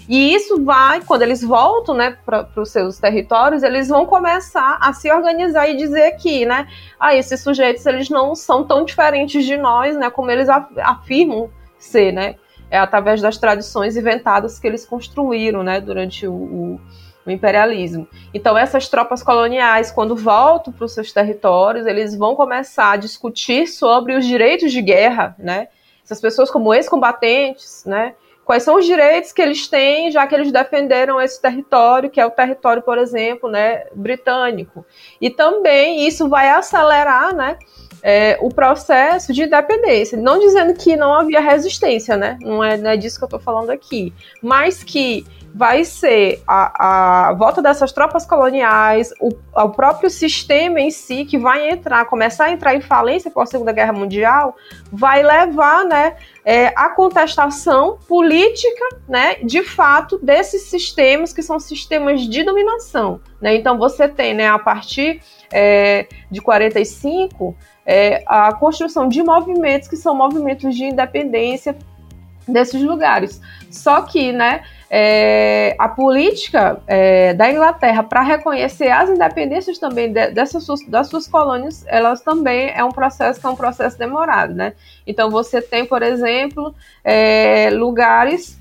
e 0.10 0.34
isso 0.34 0.64
vai, 0.64 1.02
quando 1.02 1.22
eles 1.22 1.44
voltam 1.44 1.94
né, 1.94 2.18
para 2.26 2.48
os 2.56 2.72
seus 2.72 2.98
territórios, 2.98 3.62
eles 3.62 3.90
vão 3.90 4.08
começar 4.08 4.80
a 4.82 4.92
se 4.92 5.12
organizar 5.12 5.70
e 5.70 5.78
dizer 5.78 6.14
que, 6.18 6.48
né, 6.48 6.68
ah, 7.00 7.16
esses 7.16 7.42
sujeitos 7.42 7.86
eles 7.86 8.10
não 8.10 8.34
são 8.34 8.64
tão 8.64 8.84
diferentes 8.84 9.46
de 9.46 9.56
nós, 9.56 9.96
né, 9.96 10.10
como 10.10 10.32
eles 10.32 10.50
afirmam 10.50 11.52
ser, 11.78 12.12
né, 12.12 12.36
é 12.72 12.80
através 12.80 13.22
das 13.22 13.38
tradições 13.38 13.96
inventadas 13.96 14.60
que 14.60 14.68
eles 14.68 14.84
construíram, 14.84 15.62
né, 15.62 15.80
durante 15.80 16.26
o, 16.26 16.34
o, 16.34 16.82
o 17.24 17.30
imperialismo. 17.30 18.08
Então 18.34 18.58
essas 18.58 18.90
tropas 18.90 19.22
coloniais, 19.22 19.92
quando 19.92 20.16
voltam 20.16 20.74
para 20.74 20.86
os 20.86 20.94
seus 20.94 21.12
territórios, 21.12 21.86
eles 21.86 22.16
vão 22.16 22.36
começar 22.36 22.94
a 22.94 22.98
discutir 22.98 23.68
sobre 23.68 24.16
os 24.16 24.26
direitos 24.26 24.72
de 24.72 24.82
guerra, 24.82 25.36
né, 25.38 25.68
essas 26.04 26.20
pessoas 26.20 26.50
como 26.50 26.74
ex-combatentes, 26.74 27.84
né, 27.86 28.16
quais 28.50 28.64
são 28.64 28.78
os 28.78 28.86
direitos 28.88 29.32
que 29.32 29.44
eles 29.44 29.68
têm, 29.68 30.10
já 30.10 30.26
que 30.26 30.34
eles 30.34 30.52
defenderam 30.52 31.22
esse 31.22 31.40
território, 31.40 32.10
que 32.10 32.20
é 32.20 32.26
o 32.26 32.32
território, 32.32 32.82
por 32.82 32.98
exemplo, 32.98 33.48
né, 33.48 33.86
britânico. 33.94 34.84
E 35.22 35.30
também 35.30 36.08
isso 36.08 36.28
vai 36.28 36.50
acelerar, 36.50 37.36
né, 37.36 37.60
é, 38.02 38.38
o 38.42 38.50
processo 38.50 39.34
de 39.34 39.44
independência. 39.44 40.18
Não 40.18 40.40
dizendo 40.40 40.74
que 40.74 40.96
não 40.96 41.14
havia 41.14 41.40
resistência, 41.40 42.16
né? 42.16 42.38
Não 42.42 42.64
é, 42.64 42.78
não 42.78 42.90
é 42.90 42.98
disso 42.98 43.18
que 43.18 43.24
eu 43.24 43.28
estou 43.28 43.40
falando 43.40 43.70
aqui. 43.70 44.14
Mas 44.42 44.84
que 44.84 45.26
vai 45.54 45.84
ser 45.84 46.42
a, 46.48 47.30
a 47.30 47.34
volta 47.34 47.62
dessas 47.62 47.92
tropas 47.92 48.26
coloniais, 48.26 49.12
o, 49.20 49.30
o 49.56 49.70
próprio 49.70 50.10
sistema 50.10 50.80
em 50.80 50.92
si, 50.92 51.26
que 51.26 51.38
vai 51.38 51.70
entrar, 51.70 52.06
começar 52.06 52.46
a 52.46 52.52
entrar 52.52 52.76
em 52.76 52.82
falência 52.82 53.32
pós 53.32 53.50
Segunda 53.50 53.72
Guerra 53.72 53.94
Mundial, 53.94 54.56
vai 54.92 55.24
levar 55.24 55.86
né, 55.86 56.16
é, 56.46 56.68
a 56.76 56.90
contestação 56.90 57.98
política, 58.08 58.86
né, 59.08 59.36
de 59.44 59.64
fato, 59.64 60.18
desses 60.20 60.64
sistemas 60.64 61.34
que 61.34 61.42
são 61.42 61.60
sistemas 61.60 62.22
de 62.22 62.44
dominação. 62.44 63.20
Né? 63.42 63.56
Então 63.56 63.78
você 63.78 64.08
tem, 64.08 64.34
né, 64.34 64.48
a 64.48 64.60
partir 64.60 65.22
é, 65.52 66.08
de 66.30 66.42
45, 66.42 67.56
é, 67.86 68.24
a 68.26 68.54
construção 68.54 69.08
de 69.08 69.24
movimentos 69.24 69.88
que 69.88 69.98
são 69.98 70.16
movimentos 70.16 70.76
de 70.76 70.86
independência 70.86 71.76
desses 72.48 72.82
lugares. 72.82 73.42
Só 73.70 74.02
que, 74.02 74.32
né, 74.32 74.64
é, 74.90 75.76
a 75.78 75.88
política 75.88 76.82
é, 76.88 77.34
da 77.34 77.52
Inglaterra 77.52 78.02
para 78.02 78.22
reconhecer 78.22 78.90
as 78.90 79.10
independências 79.10 79.78
também 79.78 80.12
de, 80.12 80.32
dessas 80.32 80.64
suas, 80.64 80.84
das 80.88 81.08
suas 81.08 81.28
colônias, 81.28 81.86
elas 81.88 82.22
também 82.22 82.72
é 82.74 82.84
um 82.84 82.90
processo 82.90 83.40
que 83.40 83.46
é 83.46 83.50
um 83.50 83.56
processo 83.56 83.98
demorado, 83.98 84.54
né? 84.54 84.74
Então 85.06 85.30
você 85.30 85.62
tem, 85.62 85.86
por 85.86 86.02
exemplo, 86.02 86.74
é, 87.04 87.70
lugares, 87.72 88.58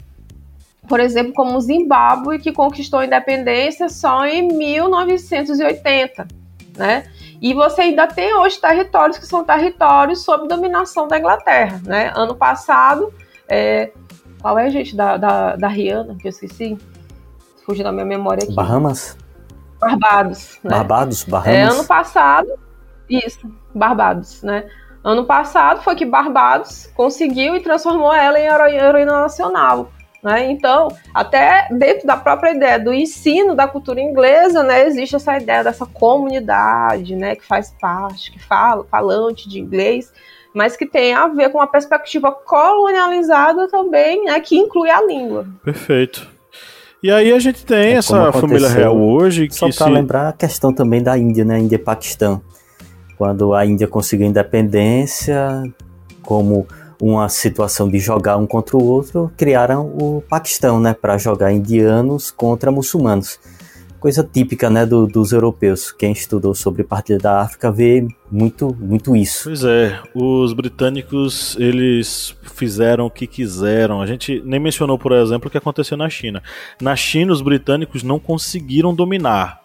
por 0.86 1.00
exemplo, 1.00 1.32
como 1.32 1.56
o 1.56 1.60
Zimbábue, 1.60 2.38
que 2.38 2.52
conquistou 2.52 3.00
a 3.00 3.06
independência 3.06 3.88
só 3.88 4.26
em 4.26 4.48
1980, 4.48 6.28
né? 6.78 7.04
E 7.40 7.52
você 7.52 7.82
ainda 7.82 8.06
tem 8.06 8.34
hoje 8.34 8.60
territórios 8.60 9.18
que 9.18 9.26
são 9.26 9.44
territórios 9.44 10.22
sob 10.24 10.48
dominação 10.48 11.06
da 11.06 11.18
Inglaterra, 11.18 11.80
né? 11.84 12.12
Ano 12.14 12.34
passado, 12.34 13.12
é, 13.48 13.90
qual 14.40 14.58
é, 14.58 14.70
gente, 14.70 14.96
da, 14.96 15.16
da, 15.16 15.56
da 15.56 15.68
Rihanna, 15.68 16.16
que 16.16 16.26
eu 16.26 16.30
esqueci? 16.30 16.78
Fugiu 17.66 17.84
da 17.84 17.92
minha 17.92 18.04
memória 18.04 18.44
aqui. 18.44 18.54
Bahamas? 18.54 19.16
Barbados. 19.80 20.58
Né? 20.64 20.70
Barbados, 20.70 21.24
Bahamas. 21.24 21.54
É, 21.54 21.62
ano 21.62 21.84
passado, 21.84 22.48
isso, 23.08 23.40
Barbados, 23.74 24.42
né? 24.42 24.68
Ano 25.04 25.24
passado 25.24 25.82
foi 25.82 25.94
que 25.94 26.04
Barbados 26.04 26.88
conseguiu 26.94 27.54
e 27.54 27.60
transformou 27.60 28.12
ela 28.12 28.38
em 28.38 28.76
heroína 28.76 29.20
nacional. 29.20 29.90
Né? 30.22 30.50
Então, 30.50 30.88
até 31.14 31.68
dentro 31.70 32.06
da 32.06 32.16
própria 32.16 32.50
ideia 32.50 32.78
do 32.78 32.92
ensino 32.92 33.54
da 33.54 33.68
cultura 33.68 34.00
inglesa, 34.00 34.64
né, 34.64 34.84
existe 34.86 35.14
essa 35.14 35.36
ideia 35.36 35.62
dessa 35.62 35.86
comunidade, 35.86 37.14
né, 37.14 37.36
que 37.36 37.44
faz 37.44 37.72
parte, 37.80 38.32
que 38.32 38.38
fala, 38.40 38.84
falante 38.90 39.48
de 39.48 39.60
inglês, 39.60 40.12
mas 40.52 40.76
que 40.76 40.86
tem 40.86 41.14
a 41.14 41.28
ver 41.28 41.50
com 41.50 41.58
uma 41.58 41.68
perspectiva 41.68 42.32
colonializada 42.32 43.68
também, 43.68 44.24
né, 44.24 44.40
que 44.40 44.58
inclui 44.58 44.90
a 44.90 45.00
língua. 45.00 45.46
Perfeito. 45.62 46.28
E 47.00 47.12
aí 47.12 47.30
a 47.32 47.38
gente 47.38 47.64
tem 47.64 47.92
é 47.92 47.92
essa 47.92 48.32
família 48.32 48.68
real 48.68 49.00
hoje 49.00 49.46
que 49.46 49.54
Só 49.54 49.66
para 49.66 49.86
se... 49.86 49.90
lembrar 49.90 50.28
a 50.30 50.32
questão 50.32 50.72
também 50.72 51.00
da 51.00 51.16
Índia, 51.16 51.44
né, 51.44 51.60
Índia 51.60 51.76
e 51.76 51.78
Paquistão. 51.78 52.42
Quando 53.16 53.54
a 53.54 53.64
Índia 53.64 53.86
conseguiu 53.86 54.26
independência, 54.26 55.62
como 56.22 56.66
uma 57.00 57.28
situação 57.28 57.88
de 57.88 57.98
jogar 57.98 58.36
um 58.36 58.46
contra 58.46 58.76
o 58.76 58.84
outro, 58.84 59.30
criaram 59.36 59.86
o 59.86 60.22
Paquistão, 60.28 60.80
né, 60.80 60.94
para 60.94 61.18
jogar 61.18 61.52
indianos 61.52 62.30
contra 62.30 62.70
muçulmanos. 62.70 63.38
coisa 64.00 64.22
típica 64.22 64.70
né, 64.70 64.86
do, 64.86 65.06
dos 65.06 65.32
europeus. 65.32 65.90
Quem 65.90 66.12
estudou 66.12 66.54
sobre 66.54 66.84
partilha 66.84 67.18
da 67.18 67.40
África 67.40 67.70
vê 67.70 68.06
muito, 68.30 68.76
muito 68.78 69.16
isso. 69.16 69.44
Pois 69.44 69.64
é, 69.64 70.00
os 70.14 70.52
britânicos 70.52 71.56
eles 71.58 72.36
fizeram 72.54 73.06
o 73.06 73.10
que 73.10 73.26
quiseram. 73.26 74.00
A 74.00 74.06
gente 74.06 74.40
nem 74.44 74.60
mencionou, 74.60 74.98
por 74.98 75.12
exemplo, 75.12 75.48
o 75.48 75.50
que 75.50 75.58
aconteceu 75.58 75.96
na 75.96 76.08
China. 76.08 76.42
Na 76.80 76.94
China, 76.94 77.32
os 77.32 77.42
britânicos 77.42 78.02
não 78.02 78.18
conseguiram 78.18 78.94
dominar 78.94 79.60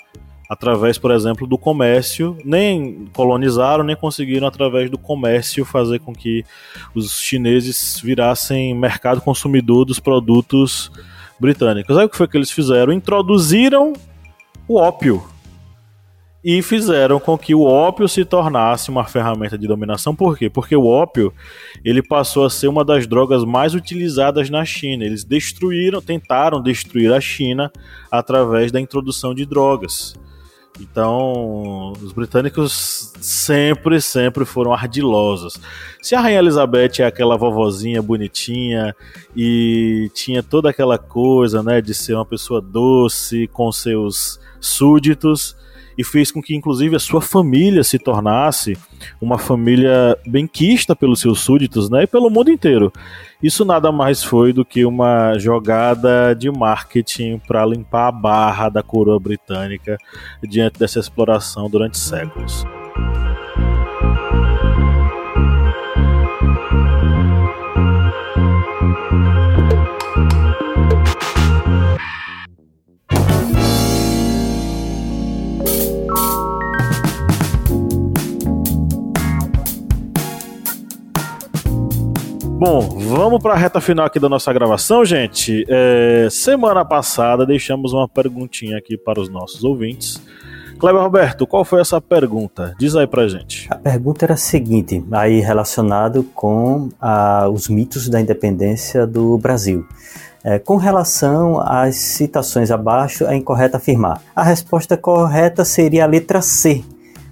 através, 0.49 0.97
por 0.97 1.11
exemplo, 1.11 1.47
do 1.47 1.57
comércio, 1.57 2.37
nem 2.43 3.07
colonizaram, 3.13 3.83
nem 3.83 3.95
conseguiram 3.95 4.47
através 4.47 4.89
do 4.89 4.97
comércio 4.97 5.65
fazer 5.65 5.99
com 5.99 6.13
que 6.13 6.45
os 6.93 7.19
chineses 7.19 7.99
virassem 7.99 8.73
mercado 8.75 9.21
consumidor 9.21 9.85
dos 9.85 9.99
produtos 9.99 10.91
britânicos. 11.39 11.97
Aí 11.97 12.05
o 12.05 12.09
que 12.09 12.17
foi 12.17 12.27
que 12.27 12.37
eles 12.37 12.51
fizeram? 12.51 12.93
Introduziram 12.93 13.93
o 14.67 14.77
ópio 14.77 15.23
e 16.43 16.61
fizeram 16.61 17.19
com 17.21 17.37
que 17.37 17.55
o 17.55 17.61
ópio 17.61 18.07
se 18.07 18.25
tornasse 18.25 18.89
uma 18.89 19.05
ferramenta 19.05 19.57
de 19.57 19.65
dominação. 19.65 20.13
Por 20.13 20.37
quê? 20.37 20.49
Porque 20.49 20.75
o 20.75 20.85
ópio 20.85 21.33
ele 21.85 22.03
passou 22.03 22.45
a 22.45 22.49
ser 22.49 22.67
uma 22.67 22.83
das 22.83 23.07
drogas 23.07 23.45
mais 23.45 23.73
utilizadas 23.73 24.49
na 24.49 24.65
China. 24.65 25.05
Eles 25.05 25.23
destruíram, 25.23 26.01
tentaram 26.01 26.61
destruir 26.61 27.13
a 27.13 27.21
China 27.21 27.71
através 28.11 28.71
da 28.73 28.79
introdução 28.79 29.33
de 29.33 29.45
drogas. 29.45 30.15
Então, 30.79 31.93
os 32.01 32.11
britânicos 32.11 33.13
sempre, 33.21 34.01
sempre 34.01 34.43
foram 34.43 34.73
ardilosos. 34.73 35.59
Se 36.01 36.15
a 36.15 36.19
Rainha 36.19 36.39
Elizabeth 36.39 36.99
é 36.99 37.03
aquela 37.03 37.37
vovozinha 37.37 38.01
bonitinha 38.01 38.95
e 39.35 40.09
tinha 40.13 40.41
toda 40.41 40.69
aquela 40.69 40.97
coisa, 40.97 41.61
né, 41.61 41.79
de 41.79 41.93
ser 41.93 42.15
uma 42.15 42.25
pessoa 42.25 42.59
doce 42.59 43.47
com 43.47 43.71
seus 43.71 44.39
súditos, 44.59 45.55
e 45.97 46.03
fez 46.03 46.31
com 46.31 46.41
que, 46.41 46.55
inclusive, 46.55 46.95
a 46.95 46.99
sua 46.99 47.21
família 47.21 47.83
se 47.83 47.99
tornasse 47.99 48.77
uma 49.21 49.37
família 49.37 50.17
benquista 50.25 50.95
pelos 50.95 51.19
seus 51.19 51.39
súditos 51.39 51.89
né, 51.89 52.03
e 52.03 52.07
pelo 52.07 52.29
mundo 52.29 52.49
inteiro. 52.49 52.91
Isso 53.43 53.65
nada 53.65 53.91
mais 53.91 54.23
foi 54.23 54.53
do 54.53 54.63
que 54.63 54.85
uma 54.85 55.37
jogada 55.37 56.33
de 56.33 56.49
marketing 56.49 57.41
para 57.45 57.65
limpar 57.65 58.07
a 58.07 58.11
barra 58.11 58.69
da 58.69 58.81
coroa 58.81 59.19
britânica 59.19 59.97
diante 60.41 60.79
dessa 60.79 60.97
exploração 60.97 61.69
durante 61.69 61.97
séculos. 61.97 62.63
Vamos 83.33 83.41
para 83.41 83.55
a 83.55 83.57
reta 83.57 83.81
final 83.81 84.05
aqui 84.05 84.19
da 84.19 84.29
nossa 84.29 84.53
gravação, 84.53 85.03
gente. 85.03 85.65
É, 85.67 86.27
semana 86.29 86.85
passada 86.85 87.47
deixamos 87.47 87.91
uma 87.91 88.07
perguntinha 88.07 88.77
aqui 88.77 88.95
para 88.95 89.19
os 89.19 89.27
nossos 89.27 89.63
ouvintes. 89.63 90.21
Kleber 90.77 91.01
Roberto, 91.01 91.47
qual 91.47 91.65
foi 91.65 91.81
essa 91.81 91.99
pergunta? 91.99 92.75
Diz 92.77 92.95
aí 92.95 93.07
pra 93.07 93.27
gente. 93.27 93.67
A 93.71 93.75
pergunta 93.75 94.23
era 94.23 94.35
a 94.35 94.37
seguinte, 94.37 95.03
aí 95.11 95.39
relacionado 95.39 96.21
com 96.35 96.89
a, 97.01 97.49
os 97.49 97.67
mitos 97.67 98.07
da 98.07 98.21
independência 98.21 99.07
do 99.07 99.35
Brasil. 99.39 99.83
É, 100.43 100.59
com 100.59 100.75
relação 100.75 101.59
às 101.59 101.95
citações 101.95 102.69
abaixo, 102.69 103.25
é 103.25 103.35
incorreto 103.35 103.77
afirmar. 103.77 104.21
A 104.35 104.43
resposta 104.43 104.95
correta 104.95 105.65
seria 105.65 106.03
a 106.03 106.07
letra 106.07 106.39
C, 106.39 106.83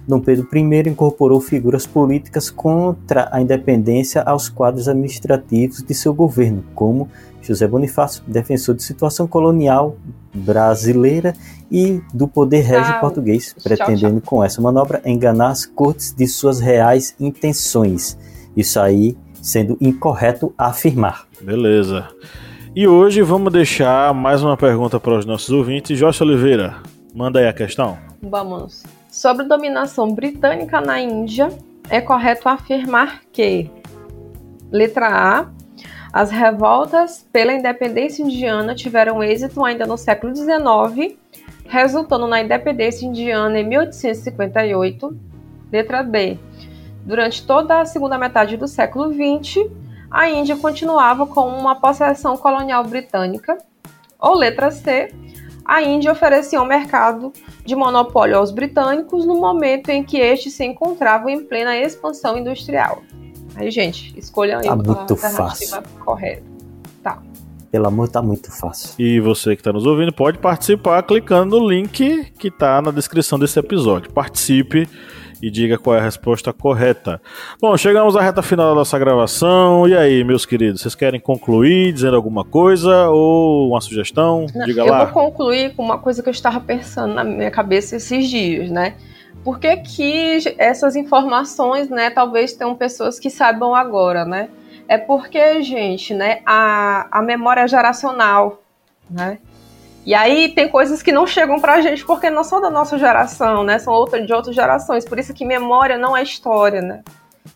Dom 0.06 0.20
Pedro 0.20 0.48
I 0.52 0.88
incorporou 0.88 1.40
figuras 1.40 1.86
políticas 1.86 2.50
contra 2.50 3.28
a 3.30 3.40
independência 3.40 4.22
aos 4.22 4.48
quadros 4.48 4.88
administrativos 4.88 5.82
de 5.82 5.94
seu 5.94 6.12
governo, 6.12 6.64
como 6.74 7.08
José 7.40 7.66
Bonifácio, 7.66 8.22
defensor 8.26 8.74
de 8.74 8.82
situação 8.82 9.26
colonial 9.26 9.96
brasileira 10.34 11.34
e 11.70 12.00
do 12.12 12.26
poder 12.26 12.62
régio 12.62 13.00
português, 13.00 13.54
pretendendo 13.62 14.20
tchau. 14.20 14.26
com 14.26 14.44
essa 14.44 14.60
manobra 14.60 15.02
enganar 15.04 15.50
as 15.50 15.66
cortes 15.66 16.12
de 16.12 16.26
suas 16.26 16.60
reais 16.60 17.14
intenções. 17.20 18.18
Isso 18.56 18.80
aí 18.80 19.16
sendo 19.40 19.76
incorreto 19.80 20.54
afirmar. 20.56 21.26
Beleza. 21.40 22.08
E 22.74 22.86
hoje 22.86 23.20
vamos 23.22 23.52
deixar 23.52 24.14
mais 24.14 24.42
uma 24.42 24.56
pergunta 24.56 24.98
para 24.98 25.18
os 25.18 25.26
nossos 25.26 25.50
ouvintes. 25.50 25.98
Jorge 25.98 26.22
Oliveira, 26.22 26.76
manda 27.14 27.40
aí 27.40 27.46
a 27.46 27.52
questão. 27.52 27.98
Vamos. 28.22 28.82
Sobre 29.12 29.44
dominação 29.44 30.14
britânica 30.14 30.80
na 30.80 30.98
Índia, 30.98 31.50
é 31.90 32.00
correto 32.00 32.48
afirmar 32.48 33.20
que, 33.30 33.70
letra 34.70 35.06
A, 35.06 35.50
as 36.10 36.30
revoltas 36.30 37.28
pela 37.30 37.52
independência 37.52 38.22
indiana 38.22 38.74
tiveram 38.74 39.22
êxito 39.22 39.62
ainda 39.62 39.84
no 39.84 39.98
século 39.98 40.34
XIX, 40.34 41.14
resultando 41.68 42.26
na 42.26 42.40
independência 42.40 43.04
indiana 43.04 43.60
em 43.60 43.68
1858. 43.68 45.20
Letra 45.70 46.02
B, 46.02 46.38
durante 47.04 47.46
toda 47.46 47.82
a 47.82 47.84
segunda 47.84 48.16
metade 48.16 48.56
do 48.56 48.66
século 48.66 49.12
XX, 49.12 49.70
a 50.10 50.30
Índia 50.30 50.56
continuava 50.56 51.26
como 51.26 51.54
uma 51.54 51.74
possessão 51.74 52.34
colonial 52.38 52.82
britânica. 52.82 53.58
Ou 54.18 54.34
letra 54.34 54.70
C, 54.70 55.12
a 55.64 55.82
Índia 55.82 56.12
oferecia 56.12 56.60
um 56.60 56.66
mercado 56.66 57.32
de 57.64 57.74
monopólio 57.74 58.36
aos 58.36 58.50
britânicos 58.50 59.24
no 59.24 59.40
momento 59.40 59.88
em 59.90 60.02
que 60.02 60.18
estes 60.18 60.54
se 60.54 60.64
encontravam 60.64 61.28
em 61.28 61.44
plena 61.44 61.76
expansão 61.76 62.36
industrial. 62.36 63.02
Aí, 63.54 63.70
gente, 63.70 64.18
escolham 64.18 64.58
aí 64.58 64.66
tá 64.66 64.76
muito 64.76 65.16
fácil. 65.16 65.82
correta. 66.04 66.42
Tá. 67.02 67.22
Pelo 67.70 67.86
amor, 67.86 68.08
tá 68.08 68.20
muito 68.20 68.50
fácil. 68.50 68.94
E 68.98 69.20
você 69.20 69.54
que 69.54 69.60
está 69.60 69.72
nos 69.72 69.86
ouvindo 69.86 70.12
pode 70.12 70.38
participar 70.38 71.02
clicando 71.02 71.58
no 71.58 71.68
link 71.68 72.32
que 72.38 72.48
está 72.48 72.82
na 72.82 72.90
descrição 72.90 73.38
desse 73.38 73.58
episódio. 73.58 74.12
Participe 74.12 74.88
e 75.42 75.50
diga 75.50 75.76
qual 75.76 75.96
é 75.96 75.98
a 75.98 76.02
resposta 76.02 76.52
correta. 76.52 77.20
Bom, 77.60 77.76
chegamos 77.76 78.16
à 78.16 78.22
reta 78.22 78.40
final 78.40 78.68
da 78.68 78.74
nossa 78.76 78.96
gravação. 78.96 79.88
E 79.88 79.96
aí, 79.96 80.22
meus 80.22 80.46
queridos, 80.46 80.80
vocês 80.80 80.94
querem 80.94 81.18
concluir 81.18 81.92
dizendo 81.92 82.14
alguma 82.14 82.44
coisa 82.44 83.08
ou 83.08 83.68
uma 83.70 83.80
sugestão? 83.80 84.46
Diga 84.64 84.82
eu 84.82 84.86
lá. 84.86 85.00
Eu 85.00 85.06
vou 85.06 85.30
concluir 85.30 85.74
com 85.74 85.82
uma 85.82 85.98
coisa 85.98 86.22
que 86.22 86.28
eu 86.28 86.32
estava 86.32 86.60
pensando 86.60 87.14
na 87.14 87.24
minha 87.24 87.50
cabeça 87.50 87.96
esses 87.96 88.30
dias, 88.30 88.70
né? 88.70 88.94
Por 89.42 89.58
que, 89.58 89.76
que 89.78 90.54
essas 90.56 90.94
informações, 90.94 91.90
né, 91.90 92.10
talvez 92.10 92.52
tenham 92.52 92.76
pessoas 92.76 93.18
que 93.18 93.28
saibam 93.28 93.74
agora, 93.74 94.24
né? 94.24 94.48
É 94.86 94.96
porque, 94.96 95.60
gente, 95.62 96.14
né, 96.14 96.40
a, 96.46 97.08
a 97.10 97.22
memória 97.22 97.66
geracional, 97.66 98.62
né? 99.10 99.38
E 100.04 100.14
aí 100.14 100.48
tem 100.48 100.68
coisas 100.68 101.02
que 101.02 101.12
não 101.12 101.26
chegam 101.26 101.60
pra 101.60 101.80
gente 101.80 102.04
porque 102.04 102.28
não 102.28 102.42
são 102.42 102.60
da 102.60 102.70
nossa 102.70 102.98
geração, 102.98 103.62
né? 103.62 103.78
São 103.78 103.92
outra, 103.92 104.24
de 104.24 104.32
outras 104.32 104.54
gerações. 104.54 105.04
Por 105.04 105.18
isso 105.18 105.32
que 105.32 105.44
memória 105.44 105.96
não 105.96 106.16
é 106.16 106.22
história, 106.22 106.82
né? 106.82 107.02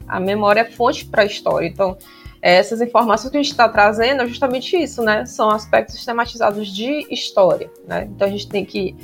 A 0.06 0.20
memória 0.20 0.60
é 0.60 0.64
fonte 0.64 1.04
para 1.04 1.22
a 1.22 1.26
história. 1.26 1.66
Então, 1.66 1.96
essas 2.40 2.80
informações 2.80 3.30
que 3.30 3.36
a 3.36 3.42
gente 3.42 3.50
está 3.50 3.68
trazendo 3.68 4.22
é 4.22 4.26
justamente 4.26 4.76
isso, 4.76 5.02
né? 5.02 5.26
São 5.26 5.50
aspectos 5.50 5.96
sistematizados 5.96 6.68
de 6.68 7.06
história, 7.12 7.68
né? 7.86 8.08
Então 8.14 8.28
a 8.28 8.30
gente 8.30 8.48
tem 8.48 8.64
que 8.64 8.94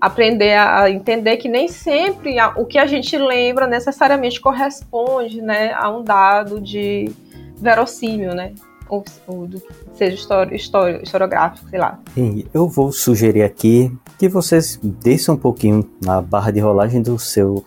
aprender 0.00 0.56
a 0.56 0.90
entender 0.90 1.36
que 1.36 1.48
nem 1.48 1.68
sempre 1.68 2.36
o 2.56 2.64
que 2.64 2.78
a 2.78 2.86
gente 2.86 3.16
lembra 3.16 3.68
necessariamente 3.68 4.40
corresponde, 4.40 5.40
né, 5.40 5.72
a 5.74 5.88
um 5.90 6.02
dado 6.02 6.60
de 6.60 7.12
verossímil, 7.56 8.34
né? 8.34 8.52
Ou, 8.88 9.04
ou 9.26 9.46
do, 9.46 9.62
seja 9.94 10.16
historiográfico, 10.52 11.68
sei 11.68 11.78
lá. 11.78 11.98
Sim, 12.14 12.44
eu 12.52 12.68
vou 12.68 12.92
sugerir 12.92 13.42
aqui 13.42 13.92
que 14.18 14.28
vocês 14.28 14.78
deixem 14.82 15.34
um 15.34 15.36
pouquinho 15.36 15.88
na 16.00 16.20
barra 16.20 16.50
de 16.50 16.60
rolagem 16.60 17.02
do 17.02 17.18
seu 17.18 17.64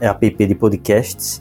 app 0.00 0.46
de 0.46 0.54
podcasts, 0.54 1.40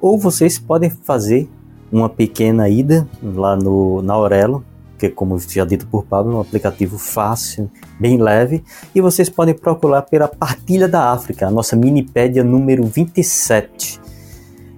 ou 0.00 0.18
vocês 0.18 0.58
podem 0.58 0.90
fazer 0.90 1.48
uma 1.90 2.08
pequena 2.08 2.68
ida 2.68 3.08
lá 3.22 3.56
no, 3.56 4.02
na 4.02 4.14
Aurelo, 4.14 4.64
que 4.98 5.06
é, 5.06 5.10
como 5.10 5.38
já 5.38 5.64
dito 5.64 5.86
por 5.86 6.04
Pablo, 6.04 6.36
um 6.36 6.40
aplicativo 6.40 6.98
fácil, 6.98 7.70
bem 7.98 8.20
leve, 8.20 8.64
e 8.94 9.00
vocês 9.00 9.28
podem 9.30 9.54
procurar 9.54 10.02
pela 10.02 10.26
Partilha 10.26 10.88
da 10.88 11.12
África, 11.12 11.46
a 11.46 11.50
nossa 11.50 11.76
minipédia 11.76 12.42
número 12.42 12.84
27. 12.84 14.00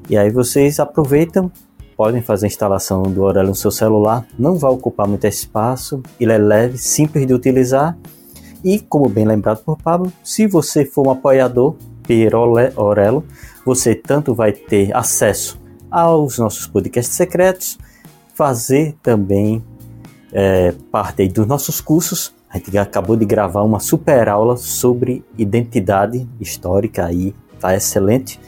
E 0.08 0.16
aí 0.16 0.30
vocês 0.30 0.78
aproveitam 0.78 1.50
podem 2.00 2.22
fazer 2.22 2.46
a 2.46 2.48
instalação 2.48 3.02
do 3.02 3.22
Aurelo 3.22 3.50
no 3.50 3.54
seu 3.54 3.70
celular, 3.70 4.26
não 4.38 4.56
vai 4.56 4.70
ocupar 4.70 5.06
muito 5.06 5.26
espaço, 5.26 6.02
ele 6.18 6.32
é 6.32 6.38
leve, 6.38 6.78
simples 6.78 7.26
de 7.26 7.34
utilizar. 7.34 7.94
E, 8.64 8.78
como 8.78 9.06
bem 9.06 9.26
lembrado 9.26 9.62
por 9.62 9.76
Pablo, 9.76 10.10
se 10.24 10.46
você 10.46 10.86
for 10.86 11.06
um 11.06 11.10
apoiador 11.10 11.76
per 12.08 12.32
Aurelo, 12.34 13.22
você 13.66 13.94
tanto 13.94 14.34
vai 14.34 14.50
ter 14.50 14.96
acesso 14.96 15.60
aos 15.90 16.38
nossos 16.38 16.66
podcasts 16.66 17.14
secretos, 17.14 17.78
fazer 18.32 18.96
também 19.02 19.62
é, 20.32 20.72
parte 20.90 21.28
dos 21.28 21.46
nossos 21.46 21.82
cursos, 21.82 22.34
A 22.48 22.56
gente 22.56 22.78
acabou 22.78 23.14
de 23.14 23.26
gravar 23.26 23.62
uma 23.62 23.78
super 23.78 24.26
aula 24.26 24.56
sobre 24.56 25.22
identidade 25.36 26.26
histórica 26.40 27.04
aí, 27.04 27.34
tá 27.60 27.76
excelente. 27.76 28.40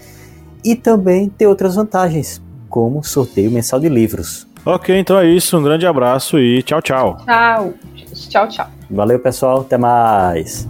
E 0.64 0.74
também 0.74 1.28
tem 1.28 1.46
outras 1.46 1.74
vantagens, 1.74 2.40
como 2.72 3.04
sorteio 3.04 3.50
mensal 3.50 3.78
de 3.78 3.88
livros. 3.90 4.46
Ok, 4.64 4.98
então 4.98 5.18
é 5.18 5.26
isso. 5.26 5.58
Um 5.58 5.62
grande 5.62 5.86
abraço 5.86 6.38
e 6.38 6.62
tchau, 6.62 6.80
tchau. 6.80 7.18
Tchau. 7.26 7.74
Tchau, 8.14 8.48
tchau. 8.48 8.66
Valeu, 8.90 9.18
pessoal. 9.18 9.60
Até 9.60 9.76
mais. 9.76 10.66